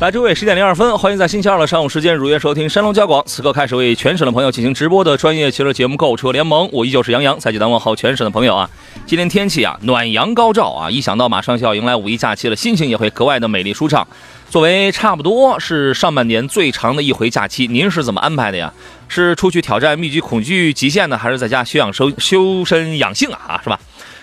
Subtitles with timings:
[0.00, 3.20] 来，诸位，十点零二分，欢迎在星期二的上午时间如约收听山东交广。
[3.26, 8.70] 此刻开始为全省的朋友进行直播的专业汽车节目《购车联盟》，我依旧是杨洋，在济南问候全省的朋友啊。
[9.06, 14.06] 今天天气啊，暖阳高照啊，一想到马上就要迎来五一假期了，心情也会格外的美丽舒畅。
[14.48, 18.72] 作为差不多是上半年最长的一回假期，您是怎么安排的呀？
[19.08, 23.60] 是出去挑战密集恐惧极限呢，还是在家休养生修身养性啊啊？
[23.64, 23.80] 是吧？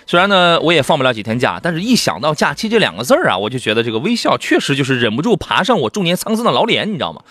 [0.08, 7.22] 虽然呢，我也放不了几天假，但是一想到假期这两个字儿啊，我就觉得这个微笑确实就是忍不住爬上我中年沧桑的老脸，你知道吗？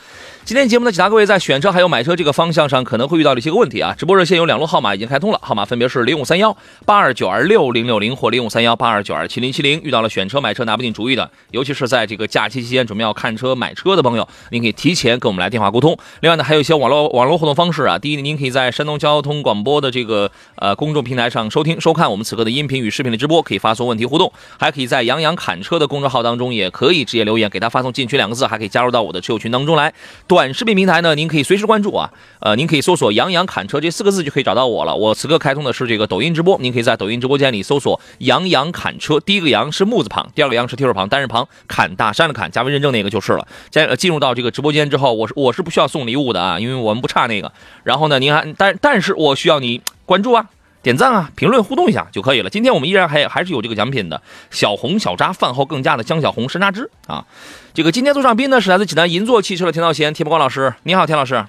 [0.46, 3.94] 今天节目的其他各位在选车还有买车这个方向上可能会遇到的一些个问题啊。
[3.96, 9.80] 直播热线有两路号码已经开通了，号码分别是零五三幺八二九二六零六零或零五三幺八二九二七零七零。
[9.82, 15.96] 遇到了选车买车拿不定主意的，尤其是在这个假期期间准备要看车买车的朋友，您可以提前跟我们来电话沟通。
[16.20, 17.98] 另外呢，还有一些网络网络互动方式啊。
[17.98, 29.94] 第一，您可以在山东交通广播的这个呃公众平台上收听收看我们此刻的音频与视频的直播，可以发送问题互动，还可以在杨洋侃车的公众号当中也可以直接留言，给他发送进群两个字，还可以加入到我的车友群当中来。
[30.34, 34.92] 短视频平台呢，您可以随时关注啊，呃，您可以搜索“杨洋砍车”这四个字就可以找到我了。
[34.92, 43.46] 我此刻开通的是这个抖音直播，您可以在抖音直播间里搜索“杨洋砍车”，第一个“杨”是木字旁，第二个“杨”是提手旁，单人旁，砍大山的砍，加微认证那个就是了。
[43.70, 47.52] 加呃进入到这个直播间之后，我是我是不需要送礼物的啊，因为我们不差那个。
[47.84, 50.46] 然后呢，您还但但是我需要你关注啊。
[50.84, 52.50] 点赞啊，评论互动一下就可以了。
[52.50, 57.24] 今天我们依然还还是有这个奖品的，小红小扎饭后更加的江小红山楂汁啊。
[57.72, 61.42] 这个今天做上宾呢是来自济南银座汽车的田道贤、田伯光老师，你好，田老师。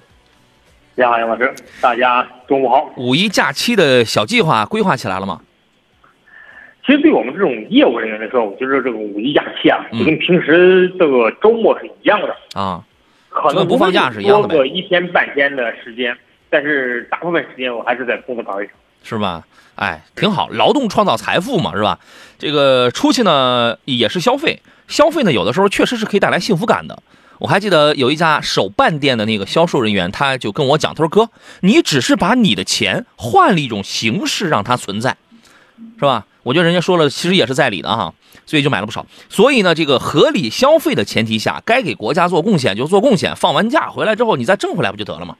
[0.96, 2.90] 你好，杨老师，大家中午好。
[2.96, 5.42] 五一假期的小计划规划起来了吗？
[6.86, 12.82] 其实对我们这种业务人员来说，我觉得这个五一假期啊，嗯就跟平时这个周末是一样的，啊，
[13.28, 16.16] 可能不放假是一样的呗多个一天半天的时间，
[16.50, 18.74] 但是大部分时间我还是在工作岗位上。
[19.08, 19.44] 是吧？
[19.76, 22.00] 哎，挺好，劳动创造财富嘛，是吧？
[22.40, 27.04] 这个出去呢也是消费，消费呢有的时候确实是可以带来幸福感的。
[27.38, 31.30] 我还记得有一家手办店的那个销售人员，他就跟我讲，他说：“哥，
[31.60, 35.18] 你只是把你的钱换了一种形式让它存在，
[36.00, 38.14] 是吧？”我觉得人家说了，其实也是在理的哈，
[38.46, 39.06] 所以就买了不少。
[39.30, 45.36] 所以呢，这个合理消费的前提下，该给国家做贡献就做贡献，放完假回来之后你再挣回来不就得了吗？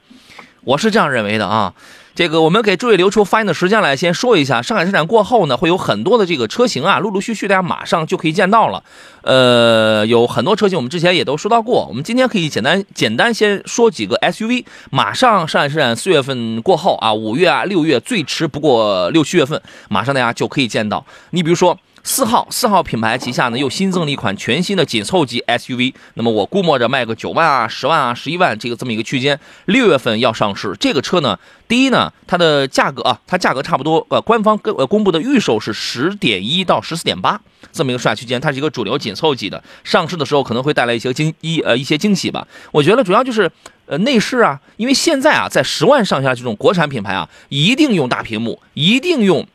[0.66, 1.74] 我是这样认为的啊。
[2.16, 8.82] 这个我们给诸位留出发言的时间来，先说一下上海车展过后呢，会有很多的这个车型啊，陆陆续续大家马上就可以见到了。
[9.22, 14.64] 呃，有很多车型我们之前也都说到过，我们今天可以简单简单先说几个 SUV。
[14.92, 21.06] 马上上海车展四月份过后啊，五月啊、六月最迟不过六七月份，马上大家就可以见到。
[21.32, 21.78] 你比如说。
[22.08, 30.76] 四号四号品牌旗下呢又新增了一款全新的紧凑级 SUV，那么我估摸着卖个九万啊、十万啊、十一万这个这么一个区间，六月份要上市。
[30.80, 42.48] 这个车呢，第一呢，它的价格啊，它价格差不多，呃，官方跟呃公布的预售是十点一到十四点八这么一个售价区间，它是一个主流紧凑级的，上市的时候可能会带来一些惊一呃一些惊喜吧。
[42.72, 43.52] 我觉得主要就是
[43.88, 49.48] 呃内饰啊，因为现在啊在十万上下这种国产品牌啊，一定用大屏幕，一定用。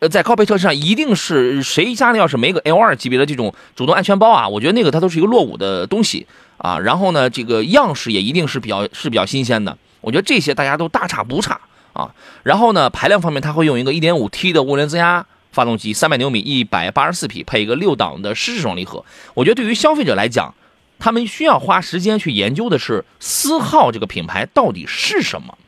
[0.00, 6.24] 呃，在高配车上一定是谁家里要是没个 L2 级别的这种主动安全包啊，我觉得那个它都是一个落伍的东西
[6.56, 6.78] 啊。
[6.78, 11.60] 然后呢，这个样式也一定是比较是比较新鲜的，我觉得这些大家都大差不差
[11.94, 12.14] 啊。
[12.44, 19.04] 然后呢，排量方面它会用一个 1.5T 的涡轮增压发动机，三百牛米，一百八十四匹，配一个六档的湿式双离合。
[19.34, 20.54] 我觉得对于消费者来讲，
[21.00, 25.58] 他们需要花时间去研究的是思皓这个品牌到底是什么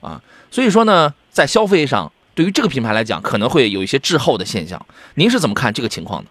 [0.00, 0.22] 啊。
[0.52, 2.12] 所以说呢，在消费上。
[2.40, 4.80] 对于这个品牌来讲，可能会有一些滞后的现象。
[5.14, 6.30] 您是怎么看这个情况的？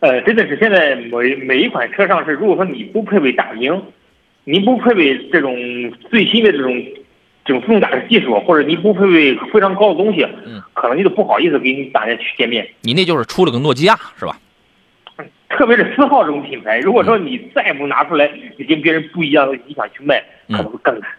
[0.00, 3.82] 呃，真的是现在每每一款车上市，如果说你不配备大屏，
[4.44, 5.54] 你不配备这种
[6.10, 6.82] 最新的这种
[7.44, 12.66] 这种自动驾驶技术，或者你不配备非常高的东西，嗯，可能你都不好意思跟你大家去见面。
[12.80, 14.40] 你那就是出了个诺基亚是吧？
[15.50, 21.02] 特别是四号这种品牌，如果说你再不拿出来，你跟别人不一样，你想去卖，可能会更难。
[21.02, 21.12] 对，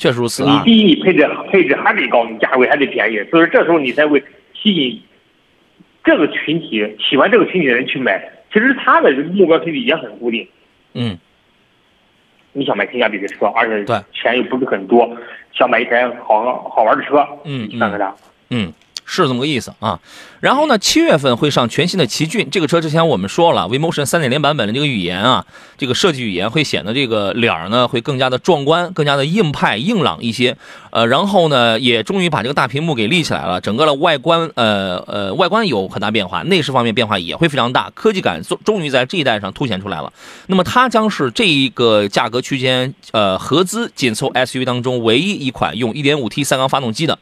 [0.00, 0.62] 确实如此啊你啊。
[0.64, 4.22] 第一，你配置配置还得高，你价位还得便宜，所以说这时候你才会
[4.54, 4.98] 吸引
[6.02, 10.48] 这个群体喜欢这个群体的人去买，其实他的目标群体也很固定。
[10.94, 11.18] 嗯，
[12.54, 15.14] 你想买性价比的车，而且对钱又不是很多，
[15.52, 18.14] 想买一台好好玩的车，嗯你看看他。
[18.48, 18.72] 嗯，
[19.10, 19.98] 是这么个意思啊。
[20.38, 25.44] 然后呢，七月份会上全新的奇骏，这个车之前我们说了，Vmotion 三点零版本的这个语言啊，
[25.76, 30.56] 这个设计语言会显得这个脸儿呢会更加的壮观，更加的硬派硬朗一些。
[30.90, 40.10] 呃，然后呢，也终于把这个大屏幕给立起来了，整个的外观，呃呃，外观有很大变化，内饰方面变化也会非常大，科技感终终于在这一代上凸显出来了。
[40.46, 47.18] 那么它将是这一个价格区间，呃，合资紧凑 SUV 当中唯一一款用 1.5T 三缸发动机的。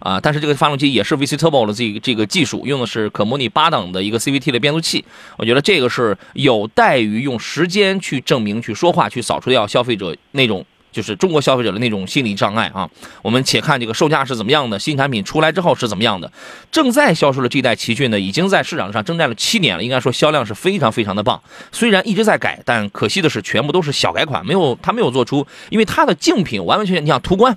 [0.00, 5.04] 啊，但是这个发动机也是 VC Turbo 的这个这个技术，用的是可模拟八档的一个 CVT 的变速器。
[5.36, 12.88] 我觉得这个是有待于用时间去证明、去说话、去扫除掉消费者那种就是中国消费者的那种心理障碍啊。
[13.22, 16.30] 我们且看这个售价是怎么样的，新产品出来之后是怎么样的。
[16.70, 21.40] 正在销售的这一代奇骏呢，已经在市场上征战了七年了，应该说销量是非常非常的棒。
[21.72, 27.56] 虽然一直在改，但可惜的是全部都是小改款，没有它没有做出，因为它的竞品完完全全，你像途观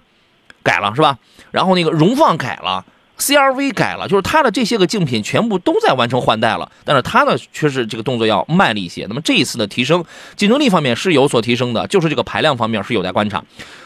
[0.64, 1.18] 改了是吧？
[1.52, 2.84] 然后那个荣放改了。
[3.20, 9.06] CRV 改了，就是它的这些个竞品全部都在完成换代了，但是它呢却是这个动作要慢了一些。
[9.08, 10.04] 那么这一次的提升，
[10.36, 13.44] 竞争力方面是有所提升的，就是这个排量方面是有待观察。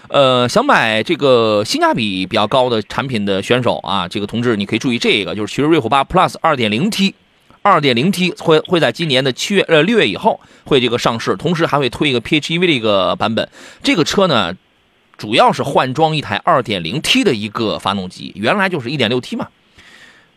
[0.07, 7.13] 呃，想买这个性价比比较高的产品的选手啊，这个同志你可以注意这个，就是奇瑞瑞虎8 Plus 2.0T。
[7.61, 13.49] 2.0T 会会在今年的七月呃六月以后会这个上市，同时还会推一个 PHEV 的一个版本。
[13.81, 14.53] 这个车呢，
[15.17, 19.47] 主要是换装一台 2.0T 的一个发动机，原来就是 1.6T 嘛，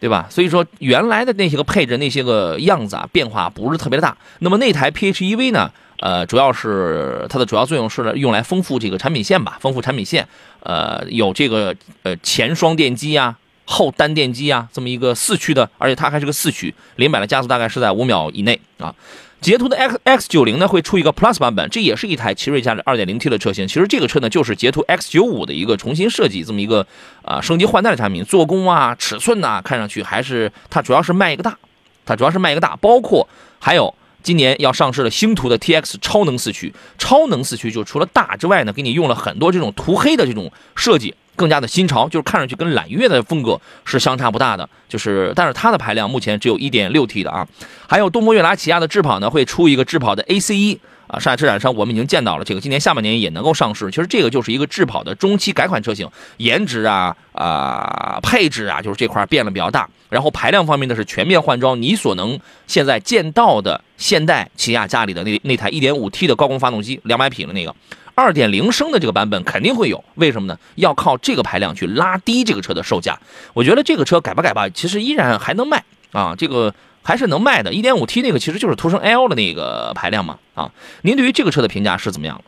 [0.01, 0.27] 对吧？
[0.31, 4.17] 所以说原来的那些个配置那些个样子啊，变化不是特别的大。
[4.39, 5.71] 那么那台 PHEV 呢，
[6.01, 10.27] 呃，主要是它的主要作用是用来丰富这个产品线吧，丰富产品线。
[10.61, 13.37] 呃，有这个呃前双电机啊。
[13.71, 18.95] 后单电机啊，这么一个四驱的，而且它还是个四驱，零百的加速大概是在五秒以内啊。
[19.41, 23.69] 捷途的 X X 九零呢会出一个 Plus 版本，这也是一台奇瑞家的二点零 T 的车型。
[23.69, 26.85] 其实这个车呢就是捷途 X 九五的一个重新设计，这么一个
[27.23, 28.25] 啊升级换代的产品。
[28.25, 31.57] 做工啊、尺寸呐、看上去还是它主要是卖一个大，
[32.05, 33.29] 它主要是卖一个大，包括
[33.61, 33.95] 还有
[34.25, 36.75] 今年要上市的星途的 TX 超能四驱。
[36.99, 41.15] 超能四驱就除了大之外呢，给你用了很多这种涂黑的这种设计。
[41.39, 47.47] 更加的新潮，就是看上去跟揽月的风格是相差不大的，就是但是它的排量目前只有一点六 T 的啊。
[47.89, 53.91] 还有东风悦达起亚的智跑呢，会出一个智跑的 ACE 啊，上海车展上我们已经见到了，这个今年下半年也能够上市。
[53.91, 59.89] 其实这个就是一个智跑的中期改款车型，颜值啊啊配置啊，就是这块变得比较大。
[60.09, 67.75] 然后排量方面呢是全面换装，你所能现在见到的现代起亚家里的那那台一点五 T 的高功发动机，两百匹的那个。
[68.15, 70.59] 二点零升的这个版本肯定会有，为什么呢？
[70.75, 73.17] 要靠这个排量去拉低这个车的售价。
[73.55, 77.73] 我觉得这个车改吧改吧，其实依然还能卖啊，这个还是能卖的。
[77.73, 80.71] 一点五 T 那个其实就是途胜 L 的那个排量嘛啊。
[81.03, 82.45] 您对于这个车的评价是怎么样的？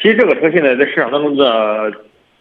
[0.00, 1.92] 其实这个车现在在市场当中的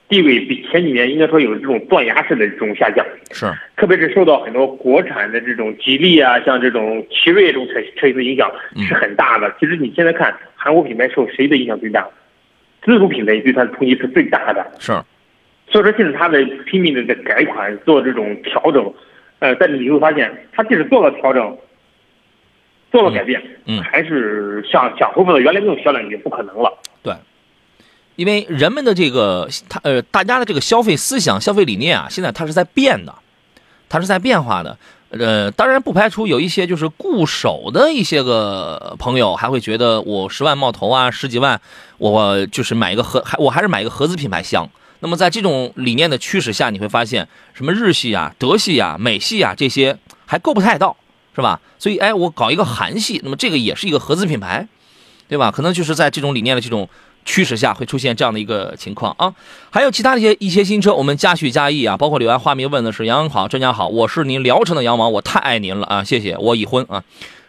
[0.08, 3.46] 地位比前几年应该说有这种断崖式的这种下降，是，
[3.76, 8.50] 特别是受到很多国产的这种吉利啊，像这种奇瑞这种车车型的影响
[8.88, 9.54] 是很大的。
[9.60, 12.08] 其实你现在看韩国品牌受谁的影响最大？
[12.82, 14.66] 自主品牌对它的冲击是最大的。
[14.80, 14.94] 是，
[15.70, 18.94] 所以说现在它在拼命的在改款做这种调整，
[19.40, 21.58] 呃，但是你会发现，他即使做了调整，
[22.92, 26.78] 做了改变，嗯，还是想想恢复到原来那种销量已经不可能了。
[27.02, 27.14] 对。
[28.16, 33.16] 因为人们的这个，他呃，大家的这个消费思想、消费理念啊，现在它是在变的，
[33.88, 34.78] 它是在变化的。
[35.12, 41.62] 呃，当然不排除有一些就是固守的一些个朋友，还会觉得我十万冒头啊，十几万，
[41.98, 44.70] 我就是买一个合，还我还是买一个合资品牌香。
[45.00, 50.96] 那么在这种理念的驱使下，你会发现什么日系啊、德系啊、美系啊这些还够不太到，
[51.36, 51.60] 是吧？
[51.78, 54.68] 所以哎，我搞一个韩系，那么这个也是一个合资品牌，
[55.28, 55.52] 对吧？
[55.52, 56.90] 可能就是在这种理念的这种。
[57.26, 59.32] 驱使下会出现这样的一个情况啊，
[59.70, 67.04] 还有其他的一些一些新车，我们加续加议啊，包括柳暗花明问的是杨洋好，专家好，我是您聊城的杨王，我太爱您了啊，谢谢，我已婚啊。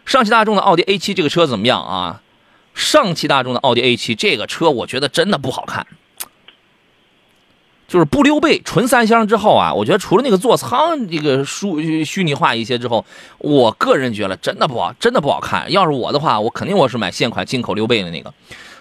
[0.05, 2.21] 上汽大众的奥迪 A7 这个车怎么样啊？
[2.75, 5.87] 上汽大众的奥迪 A7 这个车我觉得真的不好看，
[7.91, 13.03] 就是不溜背，纯三厢之后啊，我觉得除了那个座舱这个虚虚拟化一些之后，
[13.37, 15.69] 我个人觉得真的不好，真的不好看。
[15.69, 18.33] 要是我的话，我肯定我是买现款进口溜背的那个。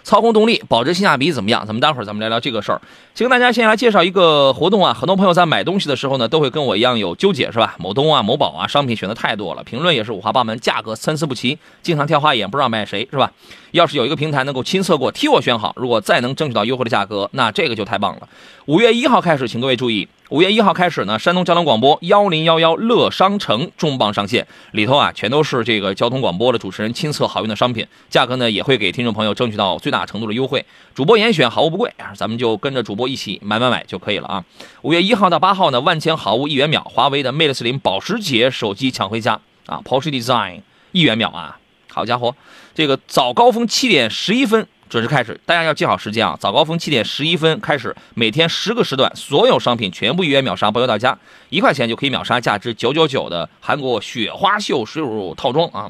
[0.02, 1.66] 操控动力、保值性价比怎么样？
[1.66, 2.80] 咱们待会儿咱们聊聊这个事儿。
[3.14, 7.76] 先跟大家先来介绍一个活动啊，很多朋友在买东西的时候呢，都会跟我一样有纠结，是吧？
[7.78, 13.30] 某东啊、某宝啊，商品选的太多了，评论也是五花八门，价格参差不齐，经常挑花眼，不知道买谁，是吧？
[13.72, 18.28] 要是有一个平台能够亲测过，替我选好，如果再能争取到优惠的价格，那这个就太棒了。
[18.66, 34.44] 五月一号开始，请各位注意，五月一号开始呢，山东交通广播幺零幺幺乐商城重磅上线，里头啊全都是这个交通广播的主持人亲测好用的商品，价格呢也会给听众朋友争取到最大程度的优惠，主播严选，好物不贵啊，咱们就跟着主播一起买买买就可以了啊。
[34.82, 40.60] 五月一号到八号呢，万千好物一元秒，华为的 Mate 四零保时捷手机抢回家啊，Porsche Design
[40.92, 41.58] 一元秒啊，
[41.92, 42.36] 好家伙，
[42.72, 44.68] 这个早高峰七点十一分。
[44.90, 46.36] 准时开始，大家要记好时间啊！
[46.40, 51.16] 早高峰七点十一分开始，每天十个时段，所有商品全部一元秒杀，包邮到家，
[51.48, 55.88] 一块钱就可以秒杀价值九九九的韩国雪花秀水乳套装啊！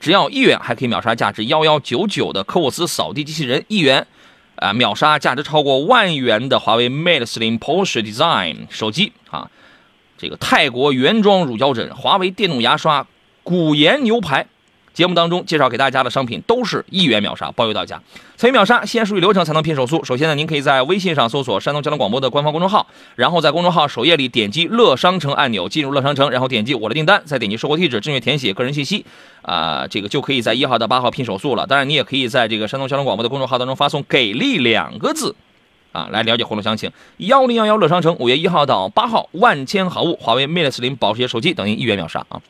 [0.00, 4.04] 只要一元还可以秒杀价值幺幺九九的科沃斯扫地机器人一元，
[4.56, 9.48] 啊，秒杀价值超过万元的华为 Mate 四零 Porsche Design 手机啊！
[10.18, 13.06] 这个泰国原装乳胶枕、华为电动牙刷、
[13.44, 14.48] 古盐牛排。
[15.00, 17.98] 节目当中介绍给大家的商品都是一元秒杀，包邮到家。
[18.36, 20.04] 参与秒杀，先输入流程才能拼手速。
[20.04, 29.06] 首先呢，您可以在微信上搜索山东交通广播的官方公众号，然后在公众号首页里点击乐商城按钮，进入乐商城，然后点击我的订单，再点击收货地址，正确填写个人信息，
[29.40, 31.66] 啊，这个就可以在一号到八号拼手速了。
[31.66, 35.34] 当然，你也可以在这个山东交通广播的公众号当中发送“给力”两个字，
[35.92, 36.92] 啊，来了解活动详情。
[37.16, 42.42] 幺零幺幺乐商城五月一号到八号，万千好物，华为 Mate 四零保时捷手机等您一元秒杀啊！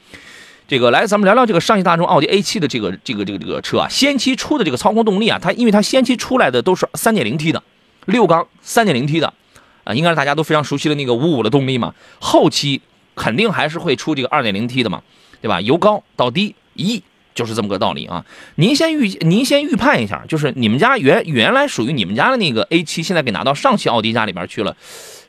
[0.71, 7.61] 这个来，咱们聊聊这个上汽大众奥迪 A7 的这个这个这个这个车啊，先期出的这个操控动力啊，它因为它先期出来的都是 3.0T 的，
[8.07, 9.35] 六缸 3.0T 的，
[9.83, 11.93] 啊，应该是大家都非常熟悉的那个五五的动力嘛。
[12.21, 12.81] 后期
[13.17, 15.03] 肯定还是会出这个 2.0T 的嘛，
[15.43, 15.61] 对吧？
[15.61, 17.03] 由高到低一，
[17.35, 18.25] 就是这么个道理啊。
[18.55, 24.77] 您先预您先预判一下，就是你们家原原来属于你们家的那个 A7，现在给拿到上汽奥迪家里边去了，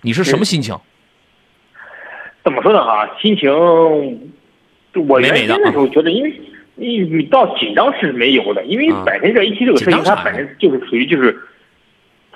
[0.02, 0.78] 你是什么心情？
[2.44, 2.86] 怎么说呢？
[2.86, 3.50] 哈，心情。
[4.96, 6.34] 我原先的时候觉得，因为
[6.76, 11.38] 你你到紧张是没有的，因为本身这 A 七这个车型它本身就是属于就是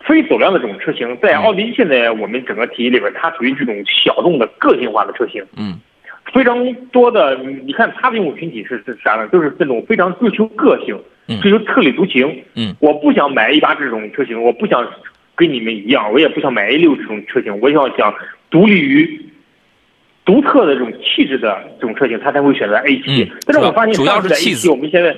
[0.05, 5.43] 非走量的这种车型，在奥迪现在我们整个体系里边，它属于这种小众的个性化的车型。
[5.57, 5.79] 嗯，
[6.31, 7.35] 非常多的，
[7.65, 9.27] 你看它的用户群体是是啥呢？
[9.29, 10.97] 就是这种非常追求个性，
[11.41, 12.43] 追求特立独行。
[12.55, 14.87] 嗯，我不想买 A 八这种车型，我不想
[15.35, 18.13] 跟你们一样，我也不想买 A 六这种车型，我要想
[18.49, 19.21] 独立于。
[20.25, 23.31] 独特的这种气质的这种车型，他才会选择 A7。
[23.45, 25.15] 但是我发现上汽的 A 七我们现在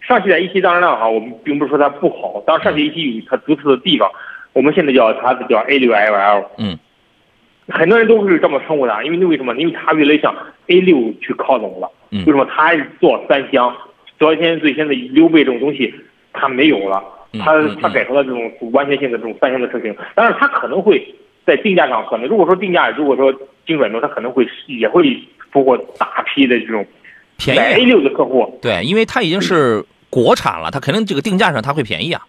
[0.00, 4.08] 上汽的 A 七当然了哈，我们并不是说它不好，当然上汽 A 七有它独特的地方。
[4.52, 6.44] 我们现在叫它的叫 A 六 L L。
[6.58, 6.78] 嗯，
[7.68, 9.54] 很多人都是这么称呼它，因为为什么？
[9.56, 10.32] 因为它越来越向
[10.68, 11.90] A 六去靠拢了。
[12.10, 12.44] 嗯，为什么？
[12.46, 13.76] 它做三厢，
[14.20, 15.92] 昨天最新的溜背这种东西
[16.32, 17.02] 它没有了，
[17.40, 19.94] 它它改成了这种完全性的这种三厢的车型。
[20.14, 21.14] 当然，它可能会。
[21.48, 23.32] 在定价上，可能如果说定价，如果说
[23.66, 25.18] 精准度，它可能会也会
[25.50, 26.86] 俘获大批的这种
[27.38, 28.58] 便宜 A 六的客户。
[28.60, 32.20] 对，因为它已经是国产了，它肯定这个定价上它会便宜啊。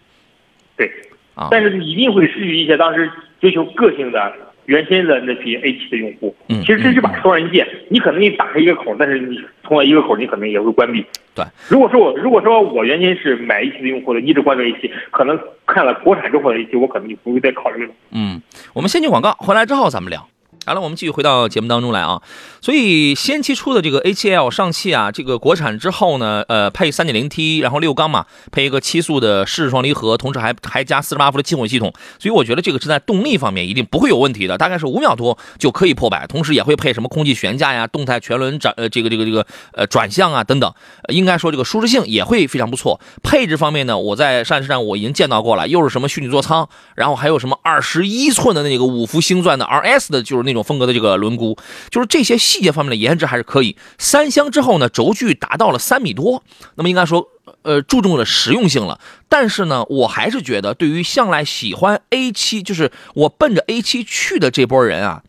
[0.74, 0.90] 对，
[1.34, 3.10] 啊，但是一定会失去一些当时
[3.42, 4.32] 追求个性的
[4.70, 6.32] 原先的那批 A 七的用户。
[6.48, 11.04] 嗯，其实这是把双刃剑，你可能你打开一个口，但是你通过一个口，你可能也会关闭。
[11.34, 15.36] 对，如果说我如果说我原先是买 A 七的用户的，一直关注 A 七，可能
[15.66, 17.92] 看了国产之后的 A 七，我可能就不会再考虑了。
[18.12, 18.40] 嗯，
[18.72, 20.28] 我们先进广告，回来之后咱们聊。
[20.66, 22.20] 好了，我们继续回到节目当中来啊。
[22.60, 31.92] 所以先期出的这个 A7L 上汽啊，这个国产之后呢，呃，配 3.0T，然后六缸嘛，配一个七速的湿式双离合，同时还还加48伏的轻混系统。
[32.18, 40.72] 所以我觉得这个是在动力方面一定不会有问题的，大概是五秒多就可以破百，同时也会配什么空气悬架呀、动态全轮转呃这个这个这个呃转向啊等等，
[41.08, 43.00] 应该说这个舒适性也会非常不错。
[43.22, 51.56] 配置方面呢，我在上市上我已经见到过了，又是什么虚拟座舱，然后还有什么二十一寸的那个五伏星钻的 RS 的，就是那那种风格的这个轮毂，
[51.90, 53.76] 就是这些细节方面的颜值还是可以。
[53.98, 56.42] 三厢之后呢，轴距达到了三米多，
[56.74, 57.28] 那么应该说，
[57.62, 59.00] 呃，注重了实用性了。
[59.28, 65.22] 但是呢，我还是觉得，对于向来喜欢 A7，就是我奔着 A7 去的这波人啊，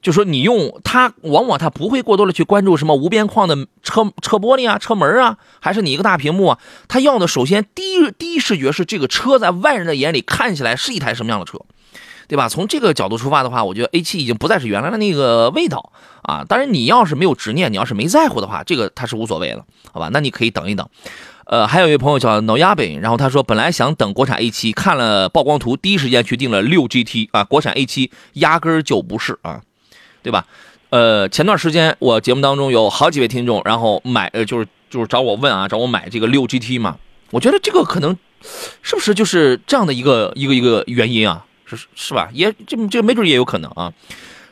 [0.00, 6.58] 就说你用它，往往他不会过多的去关注什么无边框的车车玻璃啊、车门啊，还是你一个大屏幕啊。
[6.88, 11.60] 他要的首先第一第一视觉是这个车在外人的眼里看起来是一台什么样的车。
[12.32, 12.48] 对吧？
[12.48, 16.42] 从这个角度出发的话，我觉得 A7 已经不再是原来的那个味道啊。
[16.48, 19.62] 当然，你要是没有执念，你要是没在乎的话，这个它是无所谓了，
[19.92, 20.08] 好吧？
[20.14, 20.88] 那你可以等一等。
[21.44, 29.60] 呃，还有一位朋友叫 No 亚北，然后他说本来想等国产 A7，看了曝光图，第一时间去订了六 GT 啊，国产 A7 压根就不是啊，
[30.22, 30.46] 对吧？
[30.88, 36.96] 呃，前段时间我节目当中有好几位听众，然后买呃就是就是找我问啊，找我买这个六 GT 嘛，
[37.30, 38.16] 我觉得这个可能
[38.80, 41.44] 是不是就是这样的一个一个一个原因啊？
[41.76, 42.28] 是是吧？
[42.32, 43.92] 也这这没准也有可能啊。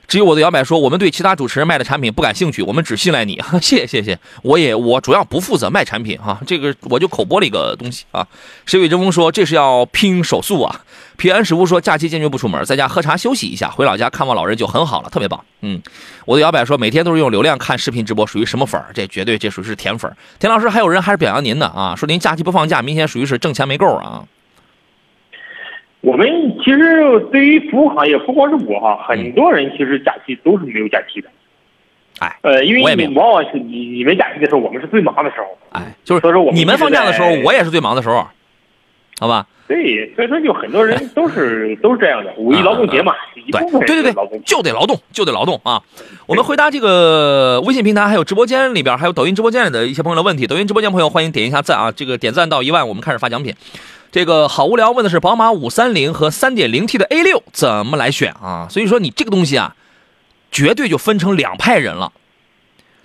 [0.09, 3.41] 只有我的摇摆说，我们对其他主持人卖的产品不感兴趣，我们只信赖你。
[3.63, 8.27] 谢谢谢谢，我也我主要不负责卖产品哈，这个我就口播了一个东西啊。
[8.67, 10.81] 谁与争锋说这是要拼手速啊。
[11.17, 15.45] 平安食物说假期坚决不出门，在家喝茶休息一下，回老家看望老人就很好了，特别棒。
[15.61, 15.81] 嗯，
[16.25, 18.91] 我的摇摆说每天都是用流量看视频直播，属于什么粉儿？
[18.93, 20.13] 这绝对这属于是甜粉。
[20.41, 24.25] 田老师还有人还是表扬您的啊，说您假期不放假，明显属于是挣钱没够啊。
[26.03, 26.27] 我们
[26.65, 31.29] 其实对于服务行业，不光是我哈，很多人其实假期都是没有假期的。
[32.21, 35.47] 哎，呃，因为你往往是你你们假期的时候，我们是最忙的时候。
[35.71, 38.27] 哎，就是所以说我们你们放假的时候我也是最忙的时候，
[39.21, 39.47] 好吧？
[39.69, 42.33] 对，所以说就很多人都是 都是这样的。
[42.39, 45.81] 五一劳动节嘛，一对对对对是劳动，就得劳动，就得劳动啊！
[46.27, 50.47] 我们回答这个微信平台、还有直播间里边、还有抖音直播间里的一些朋友的问题。
[50.47, 51.93] 抖音直播间朋友欢迎点一下赞啊！
[51.93, 53.55] 这个点赞到一万，我们开始发奖品。
[54.11, 58.67] 这个好无聊问的是宝马五三零和三点零 T 的 A 六怎么来选啊？
[58.71, 59.77] 所以说你这个东西啊，
[60.51, 62.11] 绝对就分成两派人了。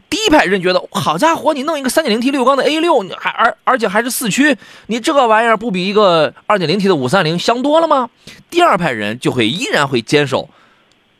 [0.09, 4.55] 第一派人觉得，好家伙，你弄一个三点零 T 六缸的 A 六，你还而而且还是四驱，
[4.87, 8.09] 你这个玩意儿不比一个二点零 T 的五三零香多了吗？
[8.49, 10.49] 第二派人就会依然会坚守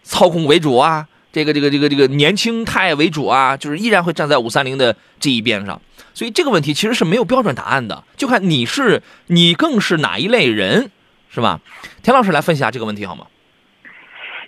[0.04, 5.82] 操控为主啊，这个这个这个这个年轻态为主啊，就是依然会站在五三零的这一边上。
[6.14, 10.90] 所以这个问题其实是没有标准答案的，就看你是你更是哪一类人，
[11.30, 11.60] 是吧？
[12.04, 13.26] 田老师来分析下这个问题好吗？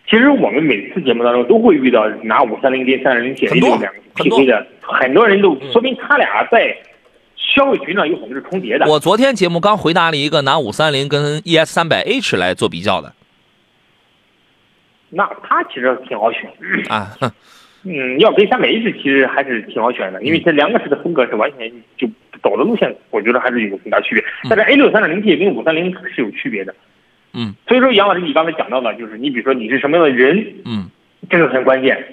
[0.10, 6.76] 其实我们每次节目当中都会遇到拿五三零跟三零 T 很多 A 六两个 PK 的，很多人都说明他俩在
[7.36, 8.86] 消费群上有很多是重叠的。
[8.88, 13.14] 我昨天节目刚回答了一个拿五三零跟 ES 三百 H 来做比较的。
[15.10, 16.50] 那他其实挺好选，
[16.90, 17.32] 啊，哼。
[17.84, 22.08] 嗯，要跟三百 H 其实还是挺好选的，因为这两个车的风格是完全就
[22.42, 24.24] 走的路线，我觉得还是有很大区别。
[24.50, 26.76] 但是 A 六三点零 T 跟五三零是有区别的，嗯
[27.68, 30.90] 所以说杨老师你刚才讲到的，就是你比如说你是什么样的人，嗯
[31.30, 32.04] 这个很关键。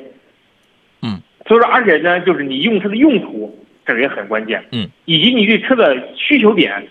[1.02, 3.56] 嗯，所以说而且呢，就是你用车的用途，
[3.86, 4.64] 这个也很关键。
[4.72, 6.86] 嗯，以及你对车的需求点，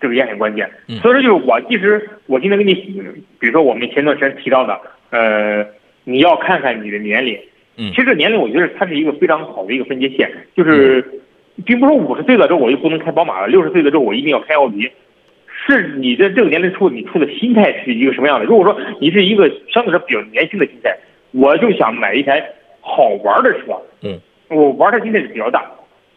[0.00, 0.70] 这个也很关键。
[0.88, 5.66] 嗯所以说就是我其实我今天跟你，比如说我们前段时间提到的，呃，
[6.04, 7.38] 你要看看你的年龄。
[7.76, 11.02] 嗯其实年龄我觉得它是一个非常好的一个分界线，就是，
[11.66, 14.88] 并不是说五十岁了之后我就不能开宝马了，六十岁了之后我一定要开奥迪。
[15.66, 18.44] 是你的这个年龄处，你处的心态是一个什么样的？
[18.44, 20.96] 如果说你是一个相对来说比较年轻的心态，
[21.32, 22.44] 我就想买一台
[22.80, 25.64] 好玩的车，嗯，我玩的心态是比较大，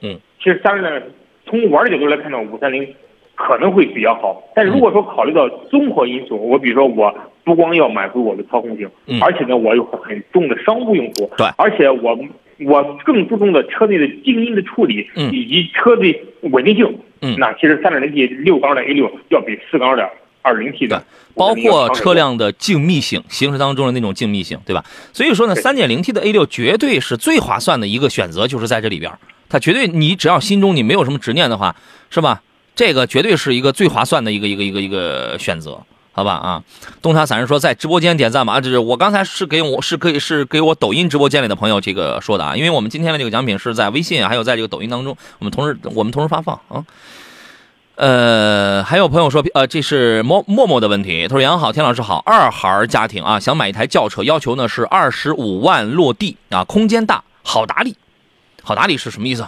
[0.01, 1.05] 嗯，其实当然呢，
[1.45, 2.93] 从玩的角度来看呢，五三零
[3.35, 4.43] 可能会比较好。
[4.53, 7.13] 但是如果说考虑到综合因素，我比如说我
[7.47, 9.17] 不光要满足我的操控性，嗯。
[9.21, 11.47] 而且呢，我有很重的商务用途，对。
[11.55, 12.19] 而且我
[12.59, 15.31] 我更注重的车内的静音的处理，嗯。
[15.33, 16.03] 以及车的
[16.41, 17.37] 稳定性，嗯。
[17.39, 20.09] 那其实三点零 T 六缸的 A 六要比四缸的
[20.41, 21.03] 二零 T 的对，
[21.35, 24.83] 包括车辆的静谧性，行驶当中的那种静谧性，对吧？
[25.13, 25.61] 所以说呢，对。
[25.61, 29.11] 三点零 T 的 A 六绝对是最划算的一个选择，就是在这里边，
[29.47, 31.73] 它绝对你只要心中你没有什么执念的话，
[32.09, 32.41] 是吧？
[32.75, 35.81] 这个绝对是一个最划算的一个一个一个一个选择，
[36.17, 36.63] 好吧啊？
[36.99, 46.83] 东茶散人说在直播间点赞吧，啊，这是我刚才是给我是可以是给我抖音直播间里的朋友这个说的啊，因为我们今天的这个奖品是在微信还有在这个抖音当中，我们同时我们同时发放啊。
[47.97, 51.27] 呃，还有朋友说，呃，这是默默默的问题。
[51.27, 57.95] 他说：“杨好，田老师好，二孩家庭啊，想买一台轿车，要求呢是二十五万落地啊，空间大，好打理。
[58.63, 59.47] 好打理是什么意思？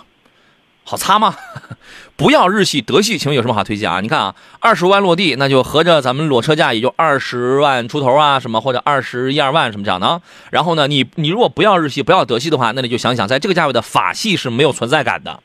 [0.90, 1.36] 好擦吗？
[2.18, 4.02] 不要日系、德系，请问有什么好推荐啊？
[4.02, 10.20] 你看啊，二十万落地，那就合着咱们裸车价也就二十万出头啊，什么或者二十一二万什么这样的啊。
[10.50, 15.40] 然后呢，你你如果不要日系，不要德系的话，那你就想想，在这个价位的法系是没有存在感的，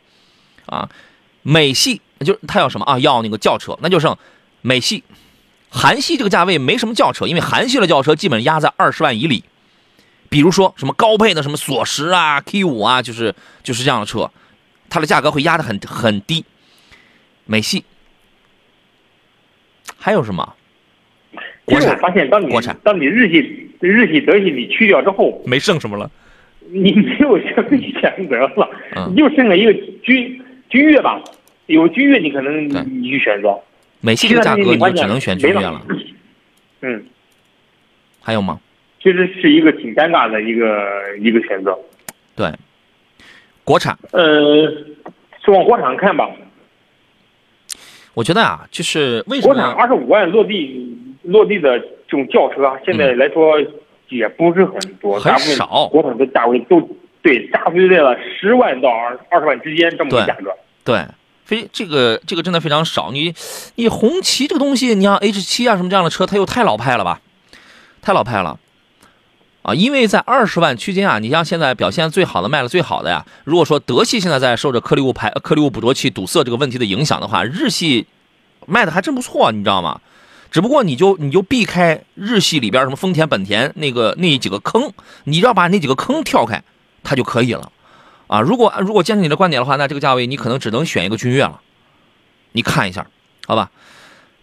[0.65, 0.89] 啊。”
[1.47, 2.99] 美系就是他要什么啊？
[2.99, 4.17] 要那个轿车，那就剩
[4.63, 5.05] 美系、
[5.69, 9.45] 韩系这个价位没什么轿车，因为韩系的轿车基本压在二十万以里。
[10.31, 14.31] 比如说什么高配的什么索十啊、K 五啊，就是就是这样的车，
[14.89, 16.45] 它的价格会压得很很低。
[17.47, 17.85] 美系
[19.97, 20.55] 还有什么？
[21.67, 26.11] 其实我国产发现，当你国产当你日系、日系、德系你去掉之后，没剩什么了。
[26.71, 31.23] 你没有这个选择了，嗯你就剩了一个君君越吧。
[31.67, 33.59] 有君越，你可能对你去选择，
[34.01, 35.87] 美系其他这个价格你就只能选君越了。。
[36.83, 37.05] 嗯，
[38.21, 38.61] 还有吗？
[39.03, 41.79] 其实是一个挺尴尬的一个一个选择。
[42.35, 42.51] 对，
[43.65, 44.71] 国产，呃，
[45.43, 46.29] 是往国产看吧，
[48.13, 49.75] 我觉得啊，就是为什么国产么？
[49.75, 53.59] 二十五万落地落地的这种轿车啊，现在来说
[54.11, 56.79] 也不是很多，嗯很少国产的价位都
[57.23, 60.55] 对大部分在了十万到二二十万之间这么个价格。
[60.85, 61.03] 对，
[61.45, 63.11] 非这个这个真的非常少。
[63.11, 63.35] 你
[63.77, 67.23] 你红旗这个东西，你像 H 七啊什么这样的车，它又太老派了吧，
[68.03, 68.59] 太老派了。
[69.65, 78.07] 啊，因为在二十万区间啊，你像现在表现最好的、卖的最好的呀，如果说德系现在在受着颗粒物排、颗粒物捕捉器堵塞这个问题的影响的话，日系
[78.67, 80.03] 卖的还真不错，你知道吗？
[80.51, 84.93] 只不过你就你就避开日系里边什么丰田、本田那个那几个坑，
[85.25, 86.63] 你要把那几个坑跳开，
[87.03, 87.73] 它就可以了。
[88.27, 91.63] 啊，如果如果坚持你的观点的话，那这个价位你可能只能选一个君越了。
[92.53, 93.07] 你看一下，
[93.47, 93.71] 好吧？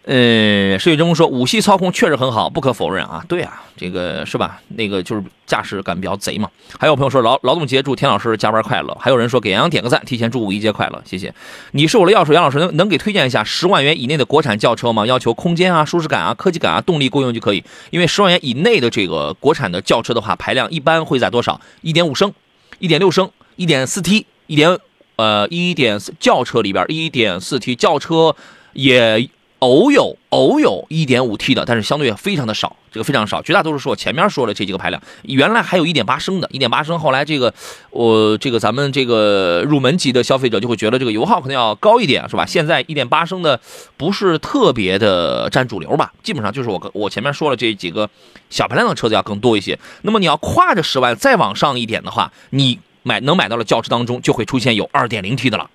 [0.03, 3.23] 呃，石宇真说五系操控确实很好，不可否认啊。
[3.27, 4.59] 对啊，这个是吧？
[4.69, 6.49] 那个就是驾驶感比较贼嘛。
[6.79, 8.97] 还有朋友说劳劳动节祝田老师加班快乐。
[8.99, 11.31] 还有人说给杨洋点个赞，提前祝五一节快乐，谢谢。
[11.73, 15.05] 你是我的钥匙，杨老师能能给推荐一下十万元以内的国产轿车吗？
[15.05, 17.63] 要求空间啊、舒适感啊、科技感啊、动力够用就可以。
[17.91, 21.61] 因为十万元以内的这个国产的轿车的话，排量一般会在多少？
[21.81, 22.33] 一点五升、
[22.79, 24.75] 一点六升、一点四 T、一点
[25.17, 28.35] 呃一点四轿车里边一点四 T 轿车
[28.73, 29.29] 也。
[29.61, 34.99] 偶有偶有 1.5T 的，但是相对非常的少，这个非常少，绝大多数是我前面说的这几个排量。
[35.21, 37.53] 原来还有一点八升的，1.8升，后来这个
[37.91, 42.43] 我这个咱们这个入门级的消费者就会觉得这个油耗可能要高一点，是吧？
[42.43, 43.59] 现在1.8升的
[43.97, 46.11] 不是特别的占主流吧？
[46.23, 48.09] 基本上就是我我前面说了这几个
[48.49, 49.77] 小排量的车子要更多一些。
[50.01, 55.69] 那么你要跨着十万再往上一点的话，你买能买到的轿车当中就会出现有 2.0T 的了，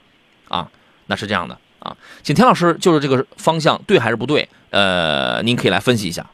[0.49, 0.69] 啊，
[1.07, 1.57] 那是这样的。
[1.87, 4.49] 啊，请田老师就是这个方向对还是不对？
[4.71, 6.27] 呃，您可以来分析一下。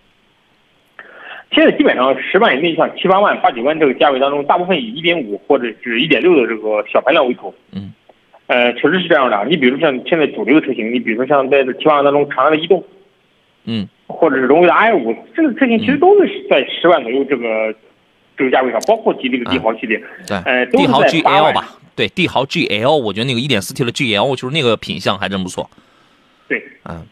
[1.52, 7.54] 现在基本上十万以内，像七八万、八九万这个价位当中，大部分以一点五或者是一点六的这个小排量为主。
[7.72, 7.92] 嗯，
[8.46, 9.44] 呃，确实是这样的。
[9.50, 12.82] 你比如像现在主流的车型，你比如说像在这七八万当中，长安的逸动，
[13.64, 17.74] 嗯，或者是荣威的 i 五，这个车型其实都是在十万左右这个
[18.36, 21.52] 这个价位上，包括吉利的帝豪系列，对，呃，帝豪 GL。
[21.52, 25.68] 吧，对，帝豪 GL，我觉得那个 1.4T 的 GL 就是那个品相还真不错。
[26.48, 27.06] 对，嗯，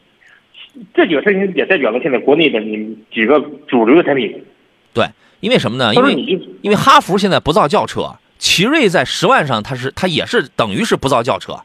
[0.94, 4.44] 这几个车型也代表了现在国内的你几个主流的产品。
[4.92, 5.06] 对，
[5.40, 5.94] 因为什么呢？
[5.94, 6.14] 因为
[6.62, 11.61] 因为哈弗现在不造轿车，奇瑞在十万上它是它也是等于是不造轿车，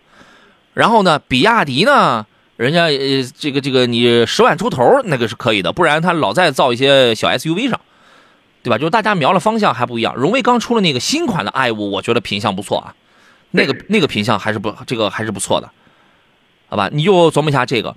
[0.74, 2.26] 然后呢，比亚迪呢，
[2.58, 7.80] 人家呃这个这个你十万出头那个是可以的，不然它老在造一些小 SUV 上，
[8.66, 8.78] 对吧？
[8.78, 10.16] 就是大家瞄了方向还不一样。
[10.16, 12.96] 荣威刚出了那个新款的 i 五，我觉得品相不错啊，
[13.52, 15.70] 那个那个品相还是不这个还是不错的，
[16.68, 16.90] 好吧？
[16.92, 17.96] 你就琢磨一下这个。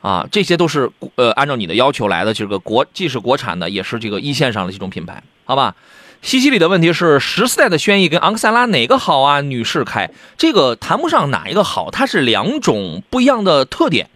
[0.00, 5.74] 啊，这些都是呃按照你的要求来的，这个国既是国产的，也是这个一线上的这种品牌，好吧？
[6.20, 9.40] 西西里的问题是十四代的轩逸跟昂克赛拉哪个好啊？
[9.40, 14.10] 女士开这个谈不上哪一个好，它是两种不一样的特点，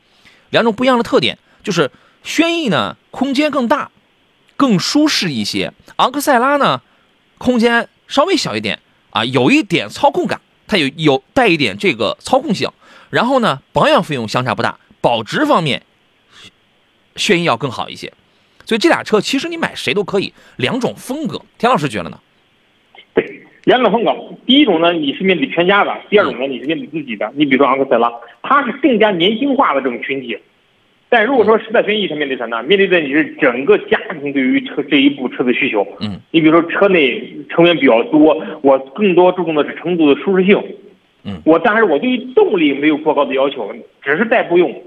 [0.51, 1.91] 两种不一样的特点，就是
[2.23, 3.91] 轩逸呢空间更大，
[4.59, 6.83] 更舒适一些，昂克赛拉呢
[7.39, 12.69] 空间稍微小一点啊，有一点操控感，它有有带一点这个操控性，
[13.09, 14.79] 然后呢保养费用相差不大。
[15.01, 15.85] 保值方面，
[17.15, 18.13] 轩逸要更好一些，
[18.65, 21.41] 所以这俩车其实你买谁都可以，两种风格。
[21.57, 22.19] 田老师觉得呢？
[23.15, 24.13] 对，两种风格。
[24.45, 27.33] 第一种呢，你是面对全家的；第二种呢，你是面对自己的。
[27.37, 30.37] 你比如说昂克赛拉，它是更加年轻化的这种群体。
[31.11, 32.63] 但如果说时代轩逸，它面对啥呢？
[32.63, 35.87] 面对的你是整个家庭对于车这一部车的需求。
[36.01, 40.63] 嗯，你比如说车内成员比较多，我更多注重的是乘坐的舒适性。
[41.25, 44.83] 嗯，我但是我对于动力没有过高的要求，只是代步用。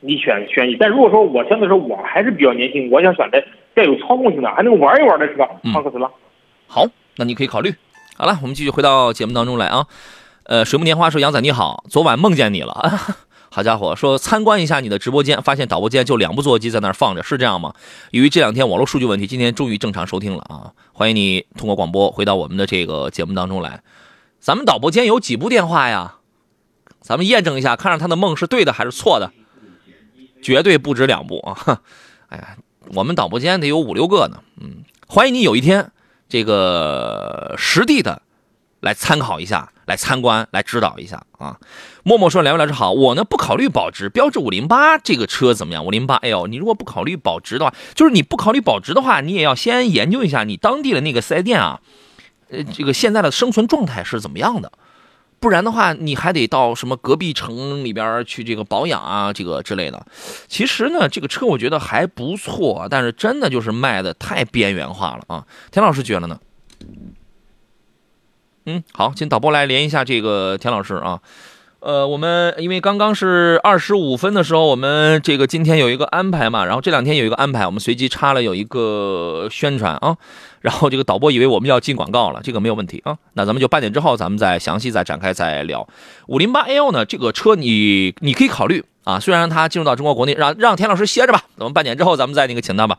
[0.00, 6.08] 你选轩逸，但如果说我相对来说我还是比较年轻，我想选的带有操控性的，还能玩一玩的车，嗯昂克赛拉。
[6.66, 6.86] 好，
[7.16, 7.70] 那你可以考虑。
[8.16, 9.86] 好了，我们继续回到节目当中来啊。
[10.44, 12.72] 呃，水木年华说：“杨仔你好，昨晚梦见你了。
[13.58, 17.74] 好家伙，说参观一下你的直播间，发现导播间就两部座机在那儿放着，是这样吗？
[18.12, 20.70] 由于这两天网络数据问题，今天终于正常收听了啊！
[20.92, 23.82] 欢迎你通过广播回到我们的这个节目当中来。
[24.38, 26.18] 咱们导播间有几部电话呀？
[27.00, 29.32] 咱们验证一下，看看他的梦是对的还是错的。
[30.40, 31.80] 绝对不止两部啊！
[32.30, 32.56] 哎呀，
[32.94, 34.40] 我们导播间得有五六个呢。
[34.60, 35.90] 嗯，欢迎你有一天
[36.28, 38.22] 这个实地的
[38.78, 41.58] 来参考一下，来参观，来指导一下啊。
[42.08, 45.84] 默默说：“两位老师好，我呢不考虑保值，标致五零八这个车怎么样？
[45.84, 51.82] 五零八 L，你如果不考虑保值的话，就是你不考虑保值的话，你也要先研究一下你当地的那个四 S 店啊，
[52.48, 54.72] 呃，这个现在的生存状态是怎么样的。”
[55.38, 60.06] 不然的话，你还得到什么隔壁城里边去这个保养啊，这个之类的。
[60.48, 65.46] 其实呢，这个车我觉得还不错，但是真的就是卖的太边缘化了啊。
[65.70, 66.40] 田老师觉得呢？
[68.64, 71.20] 嗯，好，请导播来连一下这个田老师啊。
[71.80, 80.16] 呃，我们因为刚刚是二十五分的时候，我们这个今天有一个安排嘛，然后这两天有一个安排，我们随机插了有一个宣传啊，
[80.60, 85.86] 然后这个导播以为我们要进广告了，这个没有问题啊， 那咱们就半点之后咱们再详细再展开再聊。
[86.26, 89.20] 五零八 L 呢，这个车你你可以考虑啊。
[89.20, 92.98] 虽然他进入到中国国内，让让田老师歇着吧，等我们半点之后咱们再那个请他吧。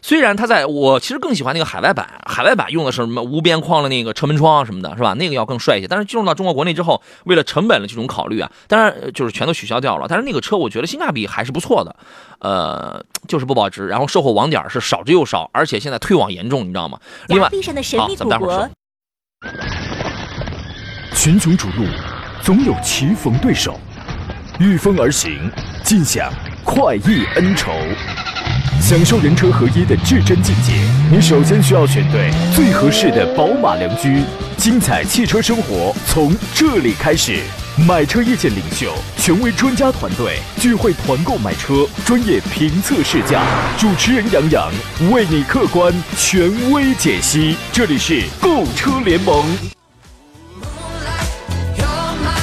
[0.00, 5.14] 虽然他在我其实更喜欢那个海外版，海外版用的是什么无边框的那个车门窗什么的，是吧？
[5.14, 5.88] 那个要更帅一些。
[5.88, 10.06] 但是进入到中国国内之后，为了成本的这种考虑啊，当然就是全都取消掉了。
[10.08, 11.96] 但是那个车我觉得性价比还是不错的，
[12.38, 16.98] 呃，就是不保值，然后售后网点是少之又少，而且现在退网严重，你知道吗？
[17.28, 17.48] 另外，
[17.98, 18.70] 好咱们待会儿说。
[21.14, 21.84] 群雄逐鹿，
[22.42, 23.78] 总有棋逢对手，
[24.60, 25.50] 御风而行，
[25.82, 26.32] 尽享
[26.64, 27.72] 快意恩仇。
[28.80, 30.72] 享受人车合一的至臻境界，
[31.10, 34.22] 你首先需要选对最合适的宝马良驹。
[34.56, 37.40] 精彩汽车生活从这里开始。
[37.86, 43.40] 买车意见领袖，权威专家团队聚会团购买车，专业评测试驾，
[43.78, 44.68] 主持人杨洋
[45.12, 47.56] 为你客观权威解析。
[47.70, 49.44] 这里是购车联盟。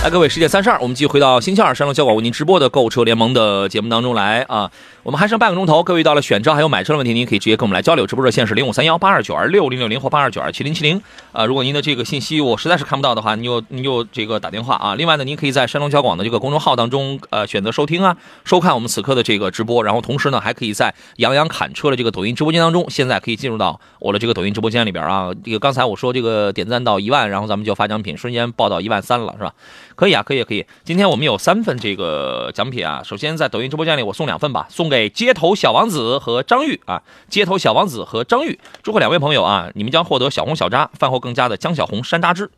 [0.04, 4.72] 来，各位，十点三十二，我们继续回到星期二山东交广为您直播的购车联盟的节目当中来啊。
[5.06, 8.08] 我们还剩半个钟头，各位遇到了选车还有买车的问题，您可以直接跟我们来交流。
[8.08, 11.00] 直播热线是零五三幺八二九二六零六零或八二九二七零七零
[11.32, 11.46] 啊。
[11.46, 14.96] 如果您的这个信息我实在是看不到的话，您就您就这个打电话啊。
[14.96, 19.84] 另外呢，您可以在山东交广的这个公众号当中呃选择收听啊，收看我们此刻的这个直播。
[19.84, 25.30] 然后同时呢，还可以在杨洋侃车的这个抖音直播间当中，现在可以进入到我的这个抖音直播间里边啊。
[25.44, 29.54] 这个刚才我说这个点赞到一万，然后咱们就发奖品，瞬间报到一万三了，是吧？
[29.94, 30.66] 可以啊，可以，可以。
[30.84, 33.04] 今天我们有三份这个奖品啊。
[33.06, 42.50] 首先在抖音直播间里，我送两份吧，送给街头小王子和张玉啊，街头小王子和张玉，祝贺两位朋友啊，你们将获得小红小扎饭后更加的江小红山楂汁，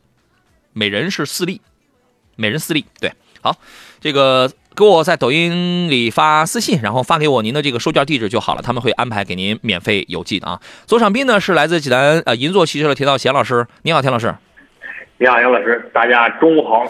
[0.72, 1.60] 每人是四粒，
[2.36, 2.84] 每人四粒。
[3.00, 3.56] 对，好，
[4.00, 10.60] 这个给我在抖音里发私信，然后发给我您的这个收件地址就好了，他们会安排给您免费邮寄的啊。
[10.86, 14.34] 左场宾呢是来自济南呃银座汽车的田道贤老师，你好，田老师。
[15.18, 16.86] 你好，杨老师，大家中午好。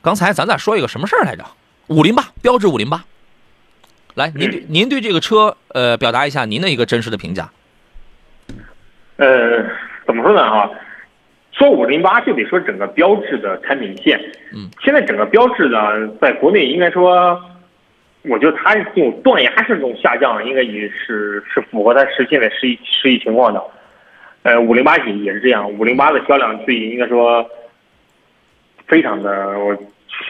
[0.00, 1.44] 刚才咱俩说一个什么事儿来着？
[1.88, 3.04] 五零八，标致五零八。
[4.16, 7.48] 来， 您对您对这个车，呃，表达一下您的一个真实的评价。
[9.16, 9.64] 呃，
[10.06, 10.70] 怎么说呢哈？
[11.52, 14.18] 说五零八就得说整个标致的产品线。
[14.54, 17.40] 嗯，现在整个标致呢，在国内应该说，
[18.22, 23.62] 我觉得它这种断崖式这种下降，应该也是是符合它实现的实际实际情况的。
[24.42, 27.48] 呃，五零八也也是这样，五零八的销量最近应该说
[28.86, 29.74] 非常的我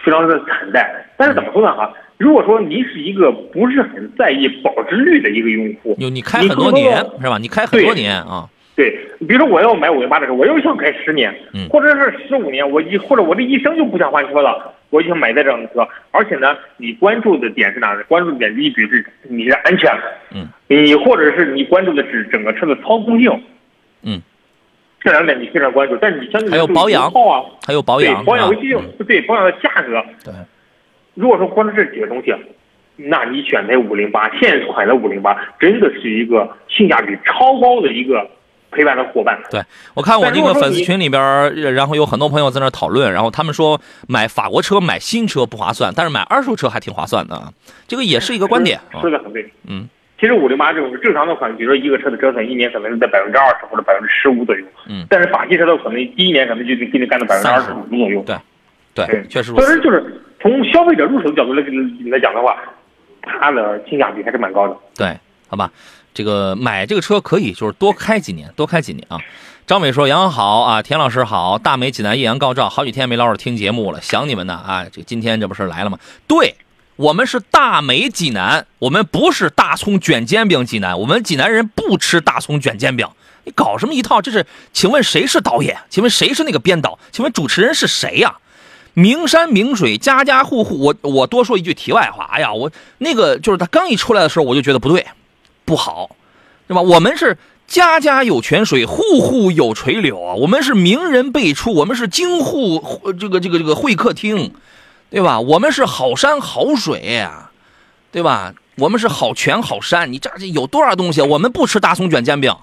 [0.05, 1.06] 非常的惨淡。
[1.16, 1.92] 但是怎么说呢哈？
[2.18, 7.38] 如果说您是一个不是很在意保值率的一个用户，有你开很多年是吧？
[7.38, 15.87] 你开很多年啊，对，比如说我要买五零八的车，我又想开十年，嗯或者是十五年，我一或者我这一生就不想换车了，我就想买这辆车。
[16.11, 18.02] 而且呢，你关注的点是哪呢？
[18.09, 19.90] 关注的点第一，直是你的安全，
[20.35, 23.31] 嗯，你或者是你关注的是整个车的操控性，
[24.02, 24.22] 嗯，
[25.00, 25.96] 这两点你非常关注。
[25.96, 30.35] 但是你相对还有保养啊，还有保养，对保养维修用，对保养的价格，对，
[31.16, 32.33] 如果说关注这几个东西，
[32.96, 38.26] 那你选择五零八现款的五零八，真的是一个性价比超高的一个
[38.70, 39.38] 陪伴的伙伴。
[39.50, 39.61] 对
[39.94, 41.20] 我看我但那个粉丝群里边，
[41.74, 47.52] 然后有很多朋友在那讨论，然后他们说买法国车买新车不划算，但是买二手车还挺划算的啊，
[47.87, 49.11] 这个也是一个观点啊说。
[49.11, 49.44] 的很对。
[49.68, 54.64] 嗯，其实五零八这种正常的款，比如说一个车的折损，一年可能是在百分之二十或者百分之十五左右。
[54.88, 58.22] 嗯但是法系车的可能第一年可能就得给你干到百分之二十五左右。
[58.26, 58.37] 对
[58.97, 59.67] 对对，，确实如此。
[59.67, 61.63] 所以就是从消费者入手的角度来
[62.11, 62.57] 来讲的话，
[63.23, 64.77] 它的性价比还是蛮高的。
[64.97, 65.71] 对，好吧，
[66.15, 69.21] 这个买这个车可以就是多开几年，多开几年啊。
[69.67, 74.87] 张伟说：“杨洋好啊，田老师好，大美济南艳阳高照，好几天没老师听节目了，想你们呢啊！
[74.93, 75.99] 这今天这不是来了吗？
[76.29, 76.55] 对，
[76.95, 83.09] 我们是大美济南，我们不是大葱卷煎饼济南，我们济南人不吃大葱卷煎饼。
[83.43, 84.23] 你搞什么一套？
[84.23, 85.77] 这是，请问谁是导演？
[85.89, 86.97] 请问谁是那个编导？
[87.11, 88.37] 请问主持人是谁呀、
[88.99, 90.79] 名山名水，家家户户。
[90.79, 95.07] 我我多说一句题外话，哎呀，我那个就是他刚一出来的时候，我就觉得不对，
[95.67, 96.17] 不好，
[96.67, 96.81] 对吧？
[96.81, 102.83] 我们是家家有泉水，户户有垂柳啊，我们是名人辈出，我们是京沪
[103.21, 104.55] 这个这个这个会客厅，
[105.11, 105.41] 对吧？
[105.41, 107.51] 我们是好山好水啊，
[108.11, 108.55] 对吧？
[108.77, 111.21] 我们是好泉好山，你这这有多少东西？
[111.21, 112.57] 我们不吃大葱卷煎饼，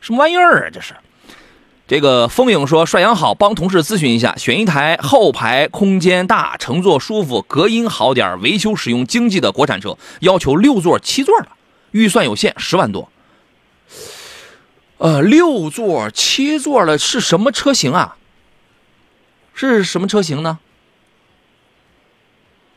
[0.00, 0.70] 什么玩意儿啊？
[0.72, 0.92] 这是。
[1.88, 11.48] 这个风影说：“帅阳好，帮同事咨询一下，选一台后排空间大、乘坐舒服、隔音好点、维修使用经济的国产车，要求六座、七座的，
[11.92, 13.10] 预算有限，十万多。
[14.98, 18.18] 呃，六座、七座的是什么车型啊？
[19.54, 20.58] 是什么车型呢？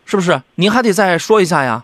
[0.06, 0.42] 是不是？
[0.56, 1.84] 您还得再说一下呀。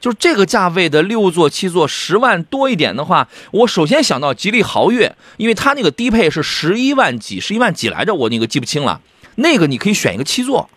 [0.00, 9.00] 就是这个价位的六座、七座，十万多一点的话，我首先想到吉利豪越，因为它那个低配是十一万几，十一万几来着，我那个记不清了。
[9.36, 10.68] 那个你可以选一个七座，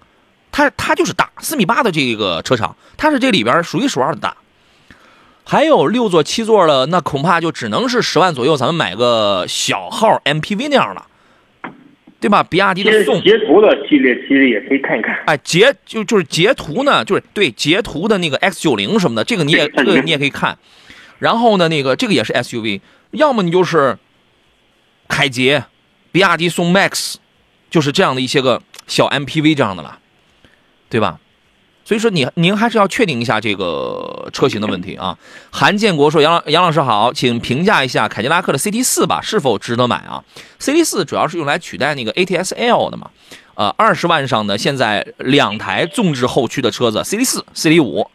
[0.51, 4.35] 它它就是大，四米八的这个车长，它是这里边数一数二的大。
[5.43, 11.07] 还有六座、七座的，那恐怕就只能是十万左右，咱们买个小号 MPV 那样了，
[12.21, 12.43] 对吧？
[12.43, 15.13] 比亚迪的宋，截图的系列其实也可以看一看。
[15.25, 20.57] 哎，截就就是截图呢，就是对截图的那个 X 九零什么的，这个你也这个你也可以看。
[21.17, 23.97] 然后呢，那个这个也是 SUV，要么你就是
[25.07, 25.65] 凯捷、
[26.11, 27.15] 比亚迪宋 MAX，
[27.71, 29.97] 就是这样的一些个小 MPV 这样的了，
[30.89, 31.19] 对吧？
[31.83, 35.17] 所以说你您还是要确定一下这个车型的问题啊。
[35.51, 40.23] 韩建国说：“杨老杨老师好，请评价一下凯迪拉克的 CT 四吧，是否值得买啊
[40.59, 43.09] ？CT 四主要是用来取代那个 ATS L 的嘛。
[43.55, 48.09] 呃，二十万上的，现在两台纵置后驱的车子，CT 四、CT 五，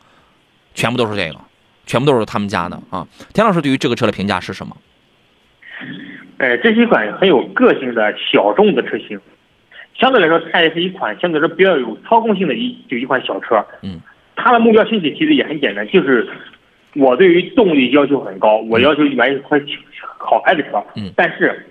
[0.75, 1.39] 全部都是这个，
[1.87, 3.07] 全部都是他们家的啊。
[3.35, 4.77] 田老师对于这个车的评价是什么？
[6.39, 9.21] 呃，这是一款很有个性的小众的车型，
[9.99, 13.65] 相对来说，它也是一款相对来说比较有操控性的一就一款小车。
[13.83, 14.01] 嗯，
[14.35, 16.29] 它的目标群体其实也很简单，就是
[16.95, 19.61] 我对于动力要求很高，我要求买一款
[20.19, 20.85] 好开的车。
[20.97, 21.67] 嗯但是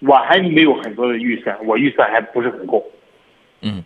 [0.00, 2.84] 我还没有很多的预算，我预算还不是很够。
[3.60, 3.82] 嗯，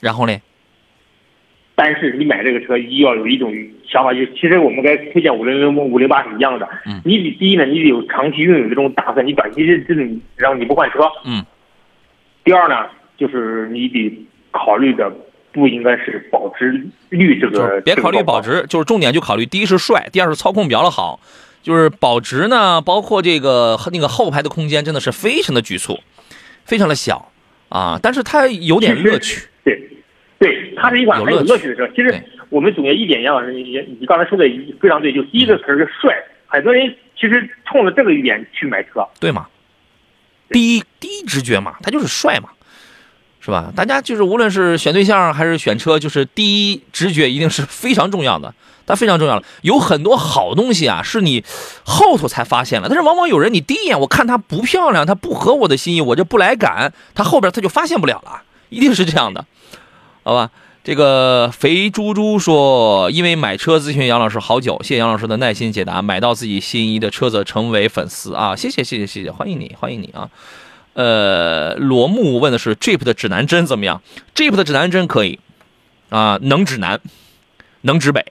[0.00, 0.36] 然后呢？
[1.74, 3.52] 但是你买这个车一要有一种
[3.88, 6.68] 想法，就是其实我们该推荐五零零、五零八是一样的。
[6.86, 11.00] 嗯你得第一呢，你得有长期拥有这种打算，你短期这这种让你不换车。
[11.24, 11.44] 嗯
[12.44, 15.10] 第二呢，就是你得考虑的
[15.52, 21.20] 不应该是保值率这个，别考虑保值，就是重点就考虑第一是帅，第二是操控比较的好。
[21.62, 26.00] 就是保值呢，包括这个那个后排的空间真的是非常的局促，
[26.64, 27.30] 非常的小
[27.68, 29.42] 啊，但是它有点乐趣。
[29.62, 29.80] 对，
[30.42, 31.88] 对，它是一款很有有乐趣的车。
[31.94, 32.12] 其实
[32.48, 34.44] 我们总结一点，杨老师，你你刚才说的
[34.80, 36.12] 非常对，就第一个词儿是帅，
[36.46, 39.06] 很多人其实冲着这个一点去买车。
[39.20, 39.46] 对吗？
[40.48, 42.48] 第一第一直觉嘛，他就是帅嘛，
[43.40, 43.72] 是吧？
[43.74, 48.52] 大家就是无论是选对象还是选车，就是第一直觉一定是非常重要的，
[48.84, 49.44] 它非常重要了。
[49.62, 51.44] 有很多好东西啊，是你
[51.84, 59.46] 后头才发现了，但是往往有人你第一眼我看它不漂亮，它不合我的心意，我就不来感，他后边他就发现不了了，一定是这样的，
[60.22, 60.50] 好吧？
[60.84, 68.56] 这个肥猪猪说，因为买车咨询杨老师好久，谢谢杨老师的耐心解答，买到自己心仪的车子，成为粉丝啊！
[68.56, 70.28] 谢谢谢谢谢谢，欢迎你欢迎你啊！
[70.94, 74.02] 呃，罗木问的是 Jeep 的指南针怎么样
[74.34, 75.38] ？Jeep 的指南针可以
[76.08, 77.00] 啊，能指南，
[77.82, 78.24] 能指北。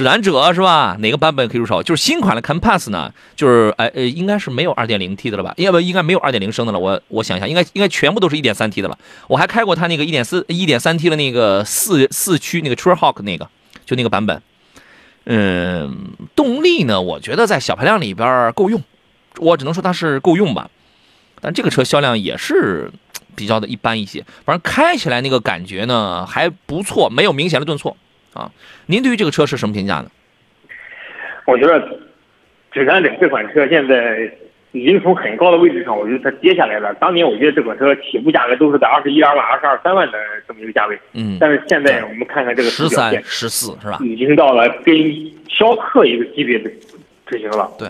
[0.00, 0.96] 指南者是吧？
[1.00, 1.82] 哪个版本可以入手？
[1.82, 5.52] 就是新款的 Compass 呢，就是哎呃，应该是没有 2.0T 的了吧？
[5.58, 6.78] 要不应该没有2.0升的了。
[6.78, 8.96] 我我想一下，应该应该全部都是 1.3T 的了。
[9.28, 13.46] 我还开过它那个1.4 1.3T 的那个四四驱那个 Trailhawk 那个，
[13.84, 14.40] 就那个版本。
[15.26, 18.82] 嗯，动力呢，我觉得在小排量里边够用，
[19.36, 20.70] 我只能说它是够用吧。
[21.42, 22.90] 但这个车销量也是
[23.36, 27.94] 比较的一般一些，反正开起来那个感觉呢还不错，没有明显的顿挫
[28.34, 28.50] 啊。
[28.86, 30.10] 您对于这个车是什么评价呢？
[31.46, 31.98] 我觉得
[32.70, 34.32] 指南者这款车现在
[34.72, 36.94] 已经从很高的位置上，我觉得它跌下来了。
[36.94, 43.98] 当年我觉得这款车起步价格都是在二十一二万、二十二三万的这么一个价位，嗯，但是现在我们看看这个十三、十四是吧？
[44.00, 44.94] 已经到了跟
[45.48, 46.70] 逍客一个级别的
[47.26, 47.68] 车型了。
[47.76, 47.88] 对，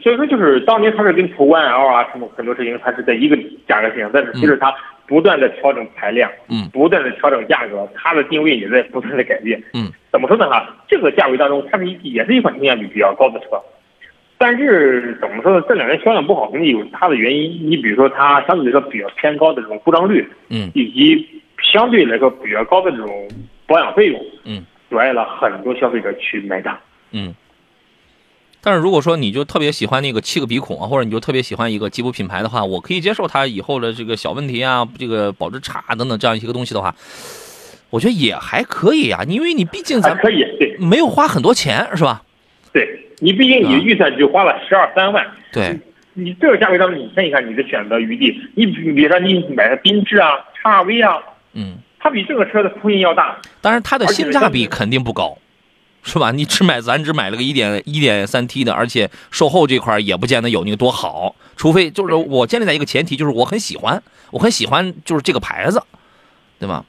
[0.00, 3.36] 所以说，就是当年它是跟途观 L 啊什么很多车型，它是在一个
[3.66, 4.72] 价格线，但是其实它
[5.12, 9.62] 不断的调整排量，嗯不断的调整价格，它的定位也在不断的改变。
[9.74, 10.48] 嗯，怎么说呢？
[10.48, 13.60] 哈，这个价位当中，它是一也是一款性价比比较高的车，
[14.38, 15.62] 但是怎么说呢？
[15.68, 17.70] 这两年销量不好，肯定有它的原因。
[17.70, 21.28] 你比如说，它相对来说比较偏高的这种故障率，嗯以及
[21.62, 23.28] 相对来说比较高的这种
[23.66, 26.80] 保养费用，嗯，阻碍了很多消费者去买它。
[27.10, 27.34] 嗯。
[28.62, 36.94] 但是如果说你就特别喜欢那个七个鼻孔啊，或者你就特别喜欢一个吉普品牌的话，我可以接受它以后的这个小问题啊，这个保值差等等这样一些个东西的话，
[37.90, 42.22] 我觉得也还可以啊，因为你毕竟咱可以，对没有花很多钱，是吧？
[42.72, 45.78] 对，你毕竟你的预算就花了十二三万，对，
[46.14, 48.40] 你这个价位当中，你看一看你的选择余地。
[48.54, 50.30] 你比比如说你买个缤智啊、
[50.62, 51.18] 叉 V 啊，
[51.54, 53.36] 嗯，它比这个车的空间要大。
[53.60, 55.36] 当然它的性价比肯定不高，
[56.02, 56.32] 是吧？
[56.32, 65.82] 你只买咱只买了个一点一点三 T 的，而且售后这块也不见得有那个多好，除非就是我建立在一个前提，就是我很喜欢，我很喜欢就是这个牌子，
[66.58, 66.84] 对吧？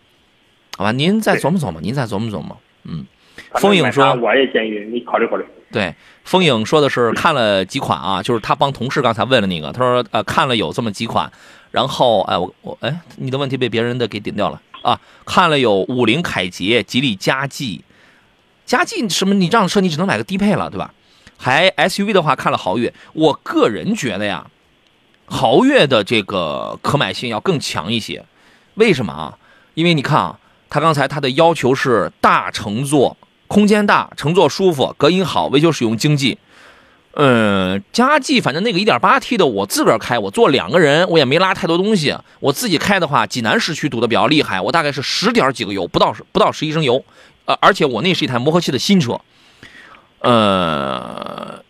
[0.78, 3.06] 好吧，您再琢磨琢磨，您再琢磨琢磨，嗯。
[3.55, 5.43] 风影说我也建议你考虑考虑。
[5.72, 5.93] 对，
[6.24, 11.32] 风影说的是看了几款啊，就是他帮同事刚才问了那个，他说呃看了有这么几款，
[11.72, 17.84] 然后哎我我哎你的问题被别人的给顶掉了啊，看了有五菱凯捷、吉利嘉际，
[18.66, 20.93] 嘉际什么你这样的车你只能买个低配了对吧？
[21.38, 24.47] 还 SUV 的话看了豪越，我个人觉得呀，
[25.26, 28.24] 豪越的这个可买性要更强一些。
[28.76, 29.38] 为什么啊？
[29.74, 30.39] 因为你看啊，
[30.70, 36.38] 它刚才它的要求是大乘坐，空间大，乘坐舒服，隔音好，维修使用经济。
[37.16, 42.16] 嗯，加计反正那个 1.8T 的，我自个儿开，我坐两个人，我也没拉太多东西。
[42.39, 47.03] 我自己开的话，济南市区堵的比较厉害，我大概是十点几个油，不到不到十一升油。
[47.46, 49.20] 呃，而且我那是一台磨合期的新车，
[50.20, 51.62] 呃，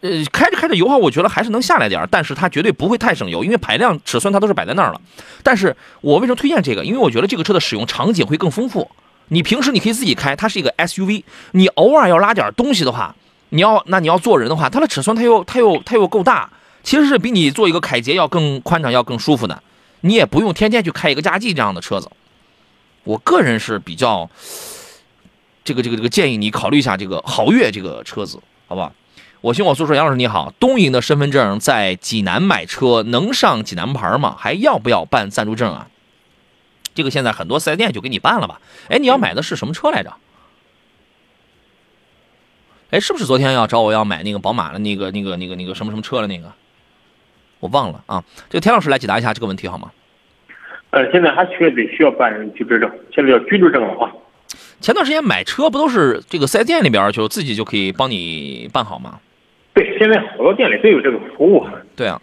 [0.00, 5.00] 呃，开着开着油耗，我觉得还是能下来点，但是它绝对不会太省油，因为排量尺寸它都是摆在那儿了。
[5.44, 6.84] 但是我为什么推荐这个？
[6.84, 8.90] 因为我觉得这个车的使用场景会更丰富。
[9.28, 13.14] 你平时你可以自己开，它是一个 SUV，你偶尔要拉点东西的话，
[13.50, 16.50] 你要那你要坐人的话，它的尺寸它又它又它又够大，
[16.82, 19.62] 其实是比你坐一个凯捷要更宽敞要更舒服的。
[20.00, 22.10] 你也不用天天去开一个加计这样的车子。
[23.04, 24.28] 我个人是比较。
[25.66, 28.38] 这个这个这个建议你考虑一下这个豪越这个车子，
[28.68, 28.92] 好不好？
[29.40, 34.36] 我行我素说，杨老师你好，东营的身份证在济南买车能上济南牌吗？
[34.38, 35.88] 还要不要办暂住证啊？
[36.94, 38.60] 这个现在很多四 S 店就给你办了吧？
[38.88, 40.14] 哎，你要买的是什么车来着？
[42.90, 46.52] 哎，是不是昨天要找我要买那个宝马的那个那个那个那个什么什么车的那个？
[47.58, 48.24] 我忘了啊。
[48.48, 49.90] 这个田老师来解答一下这个问题好吗？
[50.90, 54.10] 呃，现在还确得需要办居住证，现在要居住证的话。
[54.86, 59.18] 前段时间买车不都是这个四 S 店里边就自己就可以帮你办好吗？
[59.74, 61.66] 对，现在好多店里都有这个服务。
[61.96, 62.22] 对啊，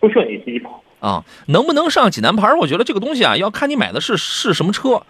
[0.00, 0.82] 不需要你自己跑。
[1.00, 2.54] 啊，能不能上济南牌？
[2.54, 5.02] 我觉得这个东西啊，要看你买的是是什么车。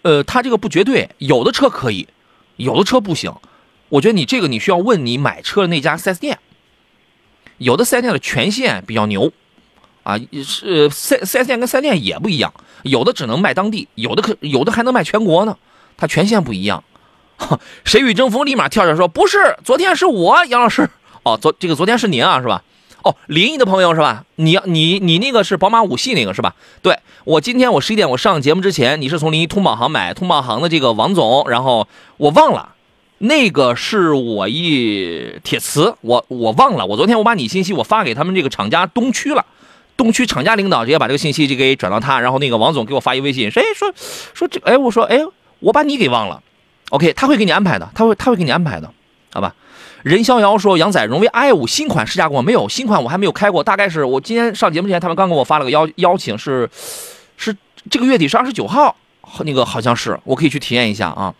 [0.00, 2.08] 呃，它这个不绝对，有的车可以，
[2.56, 3.30] 有的车不行。
[3.90, 6.38] 我觉得你这个你需要问你买车的那家四 S 店，
[7.58, 9.30] 有的四 S 店的权限比较牛。
[10.04, 15.56] 啊，是四四 S 店跟四 S 店也不一样，有的只能卖当地，有的可有的还能卖全国呢，
[15.96, 16.84] 它权限不一样。
[17.84, 20.88] 谁与争锋立马跳着说不是，昨天是我杨老师
[21.24, 22.62] 哦，昨这个昨天是您啊是吧？
[23.02, 24.24] 哦，临沂的朋友是吧？
[24.36, 26.54] 你你你那个是宝马五系那个是吧？
[26.80, 31.88] 对我今天我十一点我上节目之前，你是从临沂通宝行买通宝行的这个王总，然后
[32.18, 32.74] 我忘了
[33.18, 39.44] 那个是我一铁磁，我我忘了，我昨天我把你信息我发给他们这个厂家东区了。
[39.96, 43.92] 东区厂家领导直接把这个信息就给转到他，然后那个王总给我发一微信，说：“哎，说
[44.34, 45.20] 说这，哎，我说，哎，
[45.60, 46.42] 我把你给忘了。
[46.90, 48.90] ”OK，他会给你安排的，他会他会给你安排的，
[49.32, 49.54] 好吧？
[50.02, 52.68] 任逍遥说：“杨仔，荣威 i 五新款试驾过没有？
[52.68, 56.68] 新款我还没有开过，大概是我今天上节目前，他们刚给我发了个邀邀请，是
[57.36, 57.56] 是
[57.90, 58.94] 这个月底是二十九号，
[59.44, 61.34] 那个好像是，我可以去体验一下啊。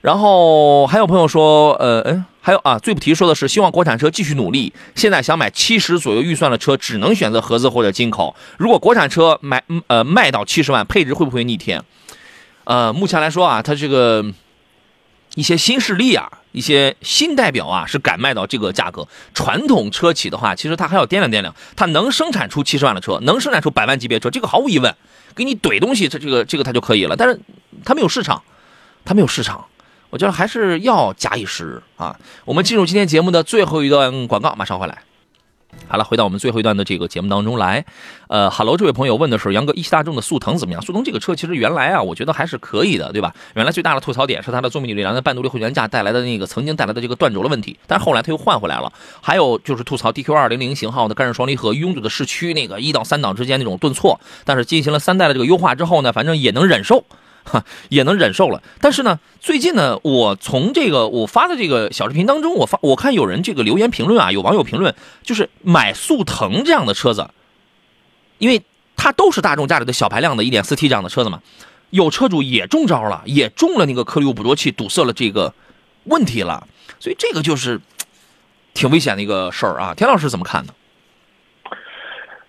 [0.00, 4.72] 然后还有朋友说，呃，嗯。”还有啊，最不提说的是，希望国产车继续努力。
[4.94, 8.34] 现在想买七十左右预算的车，只能选择合资或者进口。
[8.56, 11.84] 如果国产车买呃卖到七十万，配置会不会逆天？
[12.64, 14.24] 呃，目前来说啊，它这个
[15.34, 19.06] 一些新势力啊，一些新代表啊，是敢卖到这个价格。
[19.34, 24.94] 传统车企的话，其实它还要掂量掂量，它能生产出七十万的车，能生产出百万级别车，这个毫无疑问，
[25.34, 27.14] 给你怼东西，这这个这个它就可以了。
[27.14, 27.38] 但是
[27.84, 28.42] 它没有市场，
[29.04, 29.66] 它没有市场。
[30.10, 32.18] 我觉得还是要假以时日啊！
[32.44, 35.02] 我们进入今天节目的最后一段广告，马上回来。
[35.86, 37.84] 好了，回到我们最后一段的这个节目当中来。
[38.28, 40.80] 呃哈喽，这位朋友问的是杨哥，一汽大众的速腾怎么样？
[40.80, 43.34] 速腾这个车其实原来啊，我觉得还是可以的，对吧？
[43.54, 48.90] 原来最大的吐槽点是它的做米力梁的半独立后悬架带来的那个曾经带来的这个断轴的问题，但是后来它又换回来了。
[49.20, 57.04] 还有就是吐槽 DQ 二零零型号的干式双离合拥堵的市区那个一到三档之间那种顿挫，但是进行了三代的这个优化之后呢，反正也能忍受。
[57.48, 58.62] 哈， 也能忍受了。
[58.80, 67.28] 但是呢，最近呢，我从这个我发的这个小视频当中，我发我看有人这个留言评论啊，有网友评论，就是买速腾这样的车子，
[68.38, 68.62] 因为
[68.96, 71.40] 它都是大众家里的小排量的 1.4T 这样的车子嘛，
[71.90, 75.54] 有车主也中招了，也中了那个颗粒物捕捉器堵塞了这个
[76.04, 76.66] 问题了，
[77.00, 77.80] 所以这个就是
[78.74, 79.94] 挺危险的一个事儿啊。
[79.94, 80.74] 田老师怎么看呢？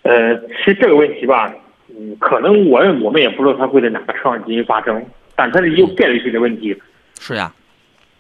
[0.04, 1.54] 呃，其实这个问题吧。
[2.00, 6.74] 嗯，可能我我们也不知道它会在哪个车上进行发生，但它是有概率性的问题。
[7.20, 7.54] 是呀，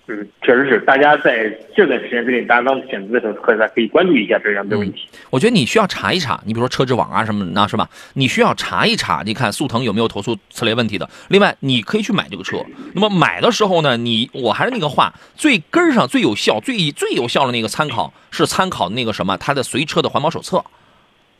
[0.08, 5.08] 嗯，确实是，大家在这段时间之内，大家当选择的时候，可以可以关注一下这样的问题。
[5.30, 7.88] 我觉得你需要查一查，你比如说车之网啊什么的，是吧？
[8.16, 11.10] 你需要查一查，你看速腾有没有投诉此类问题的。
[11.30, 12.58] 另外，你可以去买这个车。
[12.96, 20.62] 那么买的时候呢，你我还是那个话，最根上最有效、最最有效的那个参考是参考那个什么，它的随车的环保手册。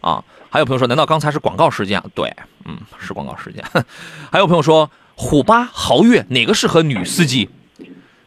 [0.02, 2.02] 啊，还有朋友说，难道刚才是广告时间？
[2.16, 2.34] 对，
[2.66, 3.64] 嗯，是广告时间。
[4.32, 7.50] 还有朋友说，虎八、豪越哪个适合女司机？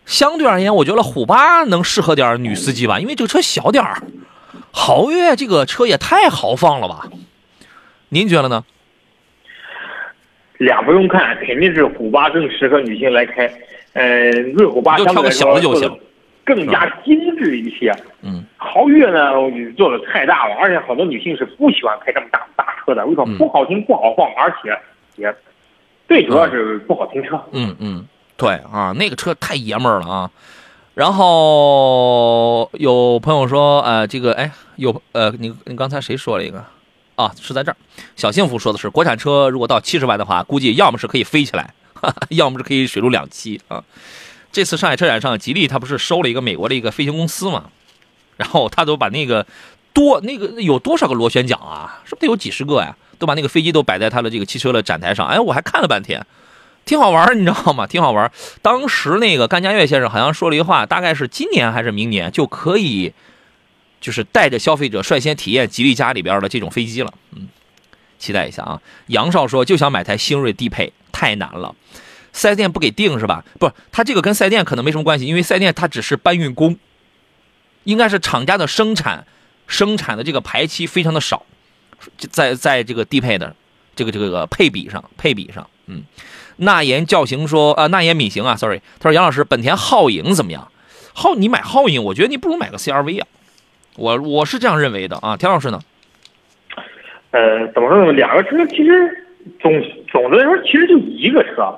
[0.05, 4.03] 相对而言，我觉得虎八能适合点女司机吧，因为这个车小点儿。
[4.73, 7.09] 豪越这个车也太豪放了吧？
[8.09, 8.64] 您觉得呢？
[10.59, 13.53] 俩不用看，肯定是虎八更适合女性来开。
[13.95, 15.99] 呃，瑞虎八就挑个小的就行。
[16.45, 17.95] 更加精致一些。
[18.22, 19.32] 嗯，豪越呢
[19.76, 24.78] 做的太大了，而且好多女性是不喜欢开这么大大车的，为什么嗯不好听不好晃，而且
[25.16, 25.34] 也
[26.09, 27.40] 最主要是不好停车。
[27.53, 30.30] 嗯嗯，对啊，那个车太爷们儿了啊。
[30.95, 36.62] 然后有朋友说，呃，这个哎，有呃，你你刚才谁说了一个
[37.14, 37.32] 啊？
[37.40, 37.76] 是在这儿，
[38.14, 43.82] 小幸福说的是，国产车如果到七十万的话，估计要么是可以飞起来，哈哈，要么是可以水陆两栖啊。
[44.53, 47.70] 这次上海车展上，吉利它不是收了一个美国的一个飞行公司嘛，
[48.36, 49.46] 然后他都把那个
[49.92, 52.03] 多那个有多少个螺旋桨啊？
[52.05, 52.94] 是不是得有几十个呀？
[53.18, 56.26] 都把那个飞机都摆在他的这个汽车的展台上，哎，我还看了半天。
[56.84, 57.86] 挺好玩，你知道吗？
[57.86, 58.30] 挺好玩。
[58.61, 63.12] 当时那个甘家悦先生好像说了一句话，大概是今年还是明年就可以，
[64.00, 67.14] 就是带着消费者率先体验吉利家里边的这种飞机了。
[67.36, 67.46] 嗯，
[68.18, 68.82] 期待一下啊。
[69.07, 71.72] 杨少说就想买台星瑞低配，太难了，
[72.33, 73.45] 四 S 店不给定是吧？
[73.59, 76.78] 不，他这个跟四 S 店可能没什么关系，因为四 S 店它只是搬运工，
[77.85, 79.26] 应该是厂家的生产
[79.66, 81.45] 生产的这个排期非常的少，
[82.30, 83.55] 在在这个低配的
[83.95, 86.03] 这个这个配比上配比上，嗯。
[86.57, 90.70] 纳言教行说，啊，纳言敏行啊，sorry，他说杨老师，本田皓影怎么样？
[91.14, 93.26] 皓，你买皓影，我觉得你不如买个 CRV 啊，
[93.97, 95.80] 我我是这样认为的啊，田老师呢？
[97.30, 98.12] 呃，怎么说呢？
[98.12, 99.26] 两个车其实
[99.61, 99.72] 总
[100.09, 101.74] 总的来说其实就一个车，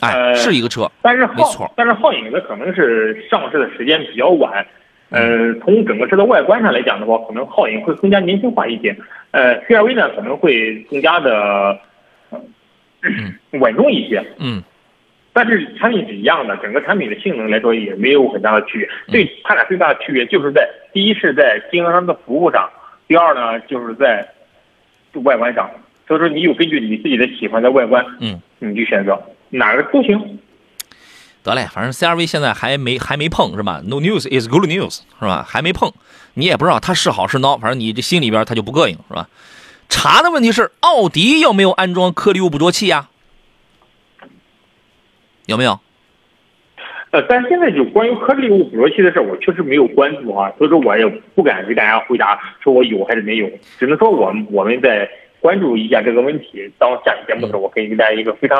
[0.00, 4.64] 哎，呃是一个车，但是没错但是皓影呢可能是上市的时间比较晚。
[5.10, 8.94] 呃，嗯从整个车的外观上来讲的话，可能皓影会更加年轻化一些。
[9.30, 11.78] 呃，CRV 呢可能会更加的、
[12.30, 12.40] 呃
[13.52, 14.22] 稳重一些。
[14.38, 14.62] 嗯
[15.32, 18.86] 但是产品是一样的，整个产品的性能来说也没有很大的区别。
[19.06, 22.68] 嗯对它俩最大的区别就是在第一是在经销商的服务上，
[23.06, 24.26] 第二呢就是在
[25.24, 25.70] 外观上。
[26.06, 29.18] 所以说你有根据你自己的喜欢的外观，嗯，你去选择
[29.50, 30.38] 哪个都行。
[31.42, 35.46] 得嘞，反正 CRV 现在还没还没碰是吧？No news is good news 是吧？
[35.48, 35.92] 还没碰，
[36.34, 39.28] 你也不知道它是好是孬，反正你这心里边它就不膈应是吧？
[39.88, 43.08] 查的问题是奥迪有没有安装颗粒物捕捉器呀、
[45.46, 45.80] 有没有？
[47.10, 55.08] 呃，但现在就关于颗粒物捕捉器的事儿，我确实没有关注啊，所以说我也不敢给大家回答说我有还是没有，只能说我们我们在
[55.40, 56.70] 关注一下这个问题。
[56.78, 58.58] 当下期节目的时候，我可以给大家一个非常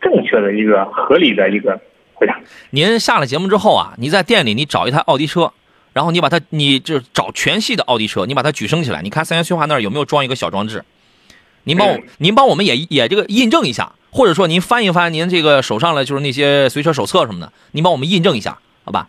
[0.00, 1.80] 正确的一个合理的一个
[2.14, 2.40] 回答。
[2.70, 5.52] 您下了节目之后啊，你在店里你找一台奥迪车，
[5.92, 10.84] 然后你把它，你就找全系的奥迪车，你把它举升起来，你看三元催化那儿有没有装一个小装置？
[11.64, 19.08] 您帮我嗯，您帮我们也也这个印证一下，或者说您翻一翻您这个手上的就是那些随车手册什么的，您帮我们印证一下，好吧？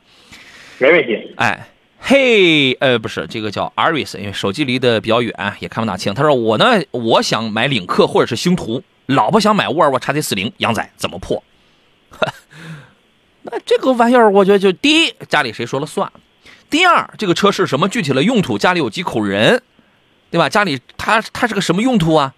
[0.79, 1.33] 没问题。
[1.37, 1.69] 哎，
[1.99, 6.13] 嘿，呃，不是这个叫 Aris，因为手机离得比较远，也看不大清。
[6.13, 11.43] 他说我呢，我想买领克或者是星途，老婆想买沃尔沃 XT 四零，杨仔怎么破？
[13.41, 16.07] 那这个玩意儿，我觉得就第一，家里谁说了算；
[16.69, 19.63] 第二，这个车是什么具体的用途，家里有几口人，
[20.29, 20.47] 对吧？
[20.47, 22.35] 家里它它是个什么用途啊？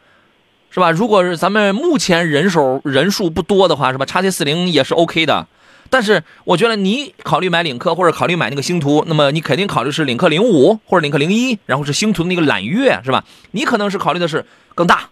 [0.70, 0.92] 是吧？
[0.92, 5.48] 如果是咱们目前人手人数不多的话，是吧？XT 四零也是 OK 的。
[5.90, 13.26] 但是我觉得你考虑买领克或者考虑买那个星途，那么你肯定考虑是领克零五或者领克零一，然后是星途那个揽月，是吧？
[13.52, 15.10] 你可能是考虑的是更大、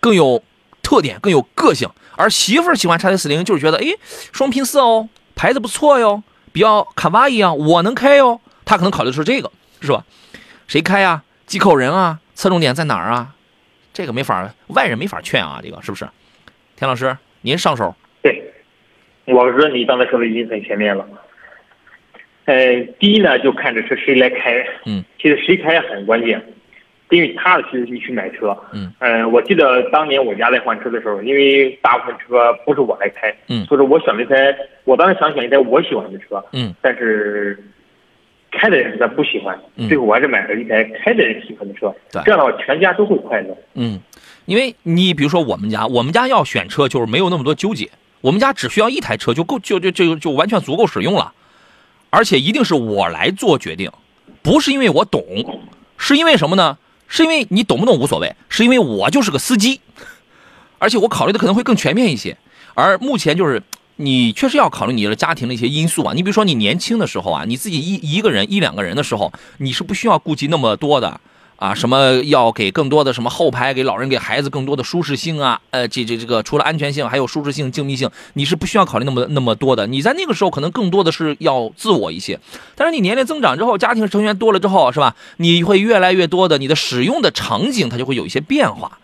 [0.00, 0.42] 更有
[0.82, 1.88] 特点、更有个性。
[2.16, 3.86] 而媳妇儿喜欢叉 T 四零，就是觉得哎，
[4.32, 6.22] 双拼四哦，牌子不错哟，
[6.52, 8.40] 比较卡哇伊啊，我能开哟。
[8.64, 10.04] 他可能考虑的是这个，是吧？
[10.66, 12.18] 谁开呀、几口人啊？
[12.34, 13.34] 侧重点在哪儿啊？
[13.92, 16.06] 这个没法，外人没法劝啊，这个是不是？
[16.76, 17.94] 田老师，您上手。
[18.22, 18.52] 对，
[19.24, 21.06] 我说你刚才说的已经很全面了。
[22.46, 24.66] 呃，第一呢，就看这车谁来开。
[24.84, 26.44] 嗯，其实谁开也很关键，
[27.10, 28.56] 因为踏踏实实地去买车。
[28.72, 37.62] 嗯，呃，我记得当年我家在换车的时候，因为大部分车不是我来开，嗯所以说我选了一台，我当时想选一台我喜欢的车，嗯但是
[38.50, 41.94] 开的人实在不喜欢，嗯最后我还是买了一台开的人喜欢的车。
[42.10, 43.56] 对这样的话全家都会快乐。
[43.74, 44.00] 嗯，
[44.46, 47.88] 因为你比如说我们家，我们家要选车就是没有那么多纠结，
[48.20, 51.32] 我们家只需要一台车就够，就就就就完全足够使用了，
[52.10, 53.90] 而且一定是我来做决定，
[54.42, 55.22] 不是因为我懂，
[55.96, 56.78] 是因为什么呢？
[57.08, 59.80] 是因为你懂不懂无所谓，是因为我就是个司机，
[60.78, 62.36] 而且我考虑的可能会更全面一些。
[62.74, 63.62] 而目前就是
[63.96, 66.12] 你确实要考虑你的家庭的一些因素啊。
[66.14, 71.20] 你比如说你年轻的时候啊，你自己一一个人一两个人的时候，你是不需要顾及那么多的
[71.56, 79.86] 啊，什么要给更多的什么后排给老人给孩子更多的舒适性啊，呃，这这这个除了安全性还有舒适性、静谧性，你是不需要考虑那么那么多的。
[79.86, 82.38] 你在那个时候可能更多的是要自我一些，
[82.74, 85.16] 但是你年龄增长之后，家庭成员多了之后，是吧？
[85.38, 88.98] 你会越来越多的你的使用的场景它就会有一些变化，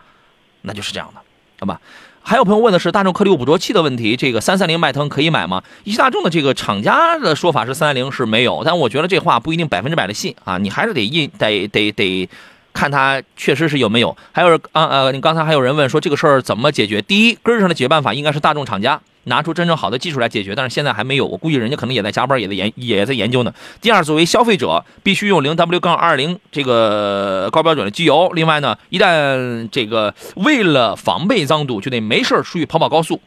[0.61, 1.21] 那就是这样的，
[1.61, 1.81] 好吧？
[2.25, 5.63] 还有朋友问的是大众颗粒物捕捉器的问题，这个三三零迈腾可以买吗？
[5.85, 12.29] 一汽大众的这个厂家的说法是三三零是没有，但我觉得这话不一定百分之百的信啊，你还是得印得得得
[12.73, 14.17] 看它确实是有没有。
[14.31, 17.03] 还有啊呃，你刚才还有人问说这个事儿怎么解决？
[17.03, 23.55] 第一根上的解决办法应该是大众厂家拿出真正好的技术来解决，但是现在还没有，我估计人家可能也在加班，也在研也在研究呢。
[23.81, 28.31] 第二，作为消费者，必须用零 W 杠二零这个高标准的机油。
[28.35, 33.21] 另外呢，一旦这个为了防备脏堵，就得没事出去跑跑高速，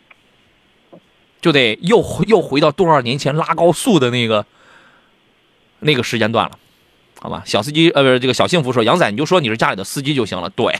[1.39, 4.45] 就得又又回到多少年前拉高速的那个
[5.79, 6.57] 那个时间段了，
[7.21, 7.41] 好吧？
[7.45, 10.49] 小司机呃，不是这个小幸福说，杨仔你就说你是家里的司机就行了。
[10.49, 10.77] 对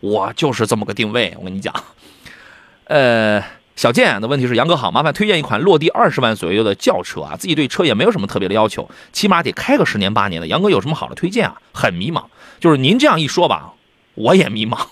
[0.00, 1.74] 我就是这么个定位，我跟你讲，
[2.84, 3.44] 呃。
[3.76, 10.46] 小健的问题是：杨哥好，麻烦推荐一款落地二十万左右的轿车啊，自己对车也没有什么特别的要求，起码得开个十年八年的。
[10.46, 11.60] 杨哥有什么好的推荐啊？
[11.72, 12.24] 很迷茫，
[12.60, 13.72] 就是您这样一说吧，
[14.14, 14.86] 我也迷茫。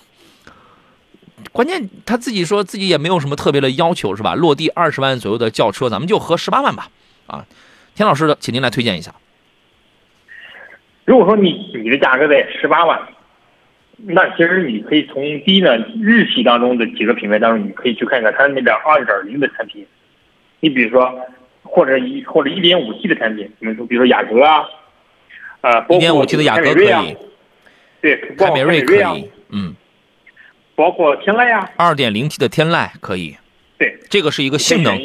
[1.51, 4.35] 关键他自己说自己也没有什么特别的要求，是吧？
[4.35, 6.89] 落地二十万左右的轿车，咱们就合十八万吧。
[7.27, 7.45] 啊，
[7.95, 9.13] 田老师的，请您来推荐一下。
[11.05, 12.99] 如果说你你的价格在十八万，
[13.97, 19.85] 那其实你可以从第一呢日系当中的几个品牌当中，你可以去看看它那边二点零的产品，
[20.59, 21.13] 你比如说
[21.61, 24.65] 或者一或者一点五 T 的产品，你们说比如说雅阁啊，
[25.61, 27.17] 呃，一点五 T 的雅阁可以，，
[28.01, 29.75] 对，凯美瑞可以，嗯，
[30.75, 33.37] 包括天籁呀，二点零 T 的天籁可以，
[33.77, 34.97] 对，这个是一个性能。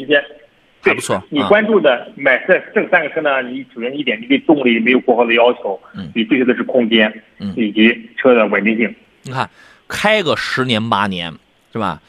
[0.81, 8.95] 还不错你啊关注的买这这三个车呢，你首先一点，你对动力没有过高的要求，嗯你追求的是空间，嗯以及车的稳定性。
[9.23, 9.49] 你看
[9.87, 11.33] 开个十年八年
[11.73, 12.01] 是吧？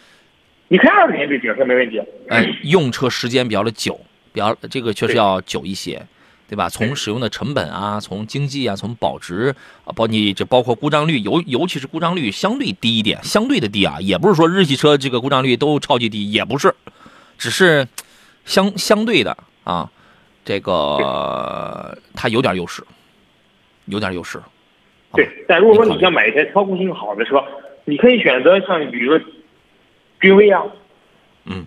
[0.68, 2.00] 你开二十年这这车没问题。
[2.28, 4.00] 哎，用车时间比较的久，
[4.32, 6.00] 比较这个确实要久一些，
[6.48, 6.68] 对吧？
[6.68, 9.52] 从使用的成本啊，从经济啊，从保值
[9.84, 16.72] 啊，包你这包括故障率，尤尤其是故障率相对低一点，相对的低啊，也不是说日系车这个故障率都超级低，也不是，
[17.36, 17.88] 只是
[18.51, 19.88] 相相对的啊，
[20.44, 22.82] 这个它有点优势，
[23.86, 24.40] 有点优势。
[25.14, 27.42] 对，但如果说你想买一台操控性好的车，
[27.84, 29.24] 你可以选择像比如说
[30.20, 30.64] 君威啊
[31.44, 31.64] 嗯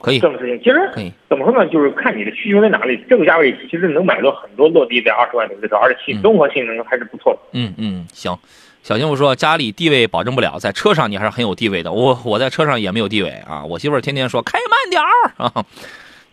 [0.00, 0.58] 可以这种事情。
[0.58, 3.02] 其实可以，怎么说呢，就是看你的需求在哪里。
[3.08, 7.38] 这个价位其实能买到很多落地在二十万左右的车，而且嗯综合性能还是不错的。
[7.52, 8.36] 嗯嗯，行。
[8.82, 11.92] 小幸福说家里地位保证不了，在车上你还是很有地位的。
[11.92, 15.08] 我我在车上也没有地位啊，我媳妇儿天天说开慢点儿
[15.38, 15.64] 啊。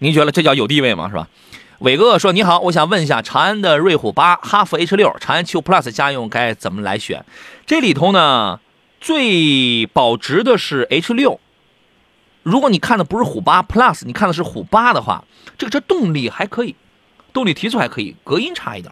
[0.04, 1.08] 您觉得这叫有地位吗？
[1.10, 1.28] 是吧？
[1.78, 7.24] 伟哥说你好，我想问一下，长安的瑞虎八、哈弗 H 六、长安七五 Plus 家用该怎么来选？
[7.68, 8.60] 这里头呢，
[9.00, 11.40] 最保值的是 H 六。
[12.42, 15.24] 如果你看的不是虎八 Plus，你看的是虎八的话，
[15.60, 16.76] 这个车动力还可以，
[17.32, 18.92] 动力提速还可以，隔音差一点。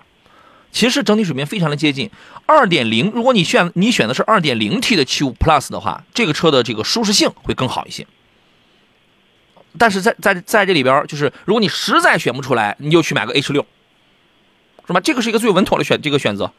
[0.71, 2.11] 其实整体水平非常的接近。
[2.45, 8.05] 二点零，如果你选你选的是二点零 T 的七五 Plus 的话，这个车的这个舒适性会更好一些。
[9.77, 13.65] 但是在在在这里边，就是如果你实在选不出来，你就去买个 H 六，
[14.87, 14.99] 是吧？
[14.99, 16.51] 这个是一个最稳妥的选这个选择，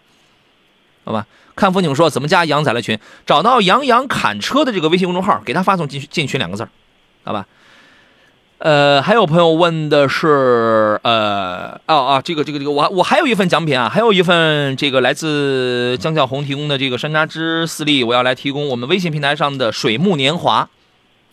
[1.05, 1.27] 好吧？
[1.57, 2.99] 看风景说怎么加杨仔的群？
[3.27, 6.67] 找到杨洋砍车的这个微信公众号，给他发送进进群两个字，
[7.25, 7.47] 好吧？
[8.59, 20.69] 呃，还有朋友问的是，呃，哦哦，这个这个这个，我我还有一份奖品啊，还有一份这个来自江小红提供的这个山楂汁四粒，我要来提供我们微信平台上的水木年华，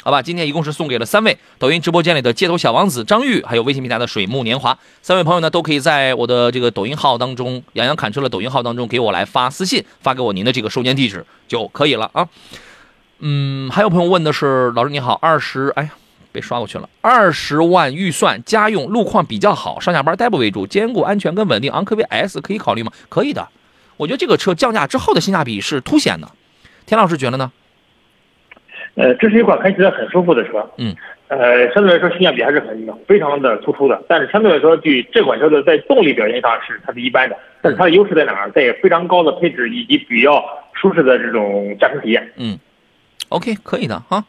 [0.07, 12.25] 好吧，今天一共是送给了三位抖音直播间里的街头小王子张玉，还有微信平台的水木年华，三位朋友呢都可以在我的这个抖音号当中，杨洋侃车的抖音号当中给我来发私信，发给我您的这个收件地址就可以了啊。
[13.19, 15.89] 嗯，还有朋友问的是，老师你好，二十，哎呀。
[16.31, 16.87] 被刷过去了。
[17.01, 21.69] 二十万预算，家用，路况比较好，上下班代步为主，兼顾安全跟稳定。
[21.73, 22.93] 昂科威 S 可以考虑吗？
[23.09, 23.45] 可以的，
[23.97, 26.31] 我觉得这个车降价之后的性价比是凸显的。
[26.85, 27.51] 田老师觉得呢？
[28.97, 30.69] 呃，这是一款开起来很舒服的车。
[30.77, 30.93] 嗯。
[31.29, 38.51] 呃，相对来说性价比还是很非常的突出的，但是相对来说，对这款车的在动力表现上是它是一般的，但是它的优势在哪儿？
[38.51, 40.41] 在非常高的配置以及比较
[40.73, 42.31] 舒适的这种驾驶体验。
[42.37, 42.57] 嗯
[43.27, 44.23] ，OK，可以的哈。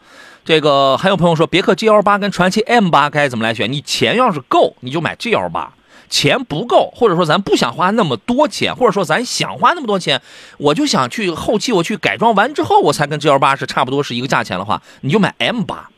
[0.45, 3.71] 这个还有朋友说，别克 GL 八跟传祺 M 八该怎么来选？
[3.71, 5.73] 你钱要是够，你就买 GL 八；
[6.09, 10.21] 钱不够，或者说咱不想花那么多钱，或者说咱想花那么多钱，
[10.59, 15.91] 我就想去后期我去改装完之后，我才跟 GL 八是差不多是一个价钱的话，你就买 M 八。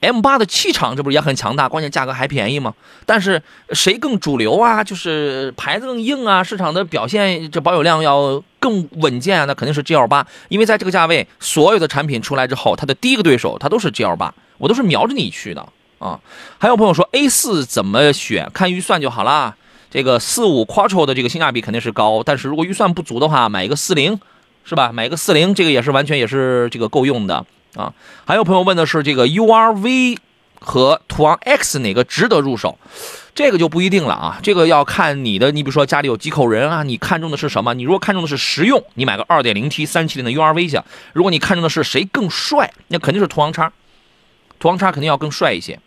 [0.00, 2.74] M 八的气场这不是也很强大，关键价格还便宜吗？
[3.06, 4.84] 但是谁更主流啊？
[4.84, 15.66] 就是牌子更硬啊，市场的表现这保有量要更稳健啊，那肯定是 GL 八，因为在这个价位，所有的产品出来之后，它的第一个对手它都是 GL 八，我都是瞄着你去的
[15.98, 16.20] 啊。
[16.58, 18.50] 还有朋友说 A 四怎么选？
[18.52, 19.56] 看预算就好啦。
[19.90, 24.18] 这个四五 Quattro 的这个性价比肯定是高，但是如果预算不足的话，买一个四零，
[24.64, 24.92] 是吧？
[24.92, 27.46] 买一个四零，这个也是完全也是这个够用的。
[27.74, 27.92] 啊。
[28.26, 30.18] 还有朋友问的是这个 URV
[30.60, 32.78] 和途昂 X 哪个值得入手？
[33.34, 37.74] 这个就不一定了啊，这个要看你的，你比如说家里有几口人啊，你看中的是什么？
[37.74, 40.78] 你如果看中的是实用，你买个 2.0T 三七零的 URV 去；
[41.12, 43.70] 如果你看中的是谁更帅，那肯定是途昂叉，
[44.58, 45.78] 途昂叉肯定要更帅一些，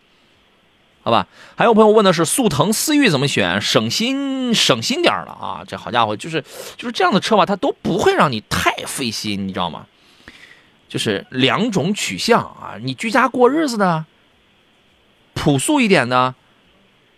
[1.02, 1.28] 好吧？
[1.56, 5.64] 还有朋友问的是速腾思域怎么选，省心省心点了啊！
[5.68, 6.44] 这好家伙，就是
[6.78, 9.86] 就是这样的车吧，它都不会让你太费心，你知道吗？
[10.88, 14.06] 就是两种取向啊，你居家过日子的，
[15.34, 16.36] 朴素一点的。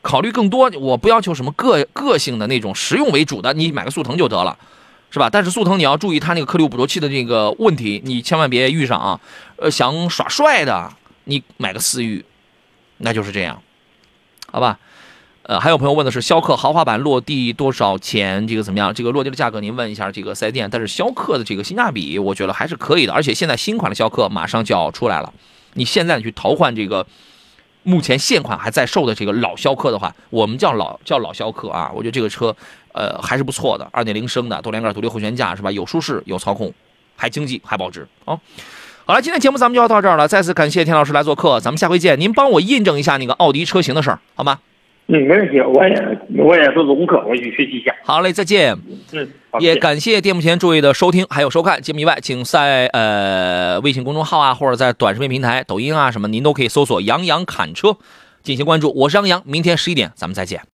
[0.04, 4.58] 考虑更多，我不要求什么个个性的那种实用为主的，你买个速腾就得了，
[5.12, 5.30] 是吧？
[5.30, 9.20] 但是速腾你要注意它那个颗粒捕捉器的这个问题，你千万别遇上啊。
[9.58, 10.92] 呃，想耍帅的，
[11.26, 12.26] 你买个思域，
[12.98, 13.62] 那就是这样，
[14.52, 14.78] 好吧？
[15.44, 18.46] 呃，还有朋友问的是逍客豪华版落地多少钱？
[18.48, 18.94] 这个怎么样？
[18.94, 20.70] 这个落地的价格您问一下这个四 S 店。
[20.70, 25.34] 但是逍客的这个性价比，我觉得还是可以的，而且现在新款的逍客马上就要出来了，
[25.74, 27.06] 你现在去淘换这个。
[27.84, 32.56] 目前现款还在售的这个老逍客的话，我们叫老叫老逍客啊，我觉得这个车，
[32.94, 35.72] 呃，还是不错的，二点零升的多连杆独立后悬架是吧？
[35.72, 36.72] 有舒适，有操控，
[37.16, 38.40] 还经济，还保值哦。
[39.06, 42.20] 好了，今天节目咱们就要到这儿了，再次感谢田老师来做客，咱们下回见。
[42.20, 44.60] 您帮我印证一下那个奥迪车型的事儿，好吗？
[45.08, 47.94] 嗯，没问题，我也我也做做功课，我去学习一下。
[48.04, 48.78] 好嘞，再见。
[49.12, 49.30] 嗯，
[49.60, 51.82] 也感谢电幕前诸位的收听还有收看。
[51.82, 57.98] 节目以外，请在呃微信公众号啊，或者在短视频平台、抖音啊什么，您都可以搜索“杨洋侃车”
[58.44, 58.94] 进行关注。
[58.96, 60.62] 我是杨洋，明天十一点咱们再见。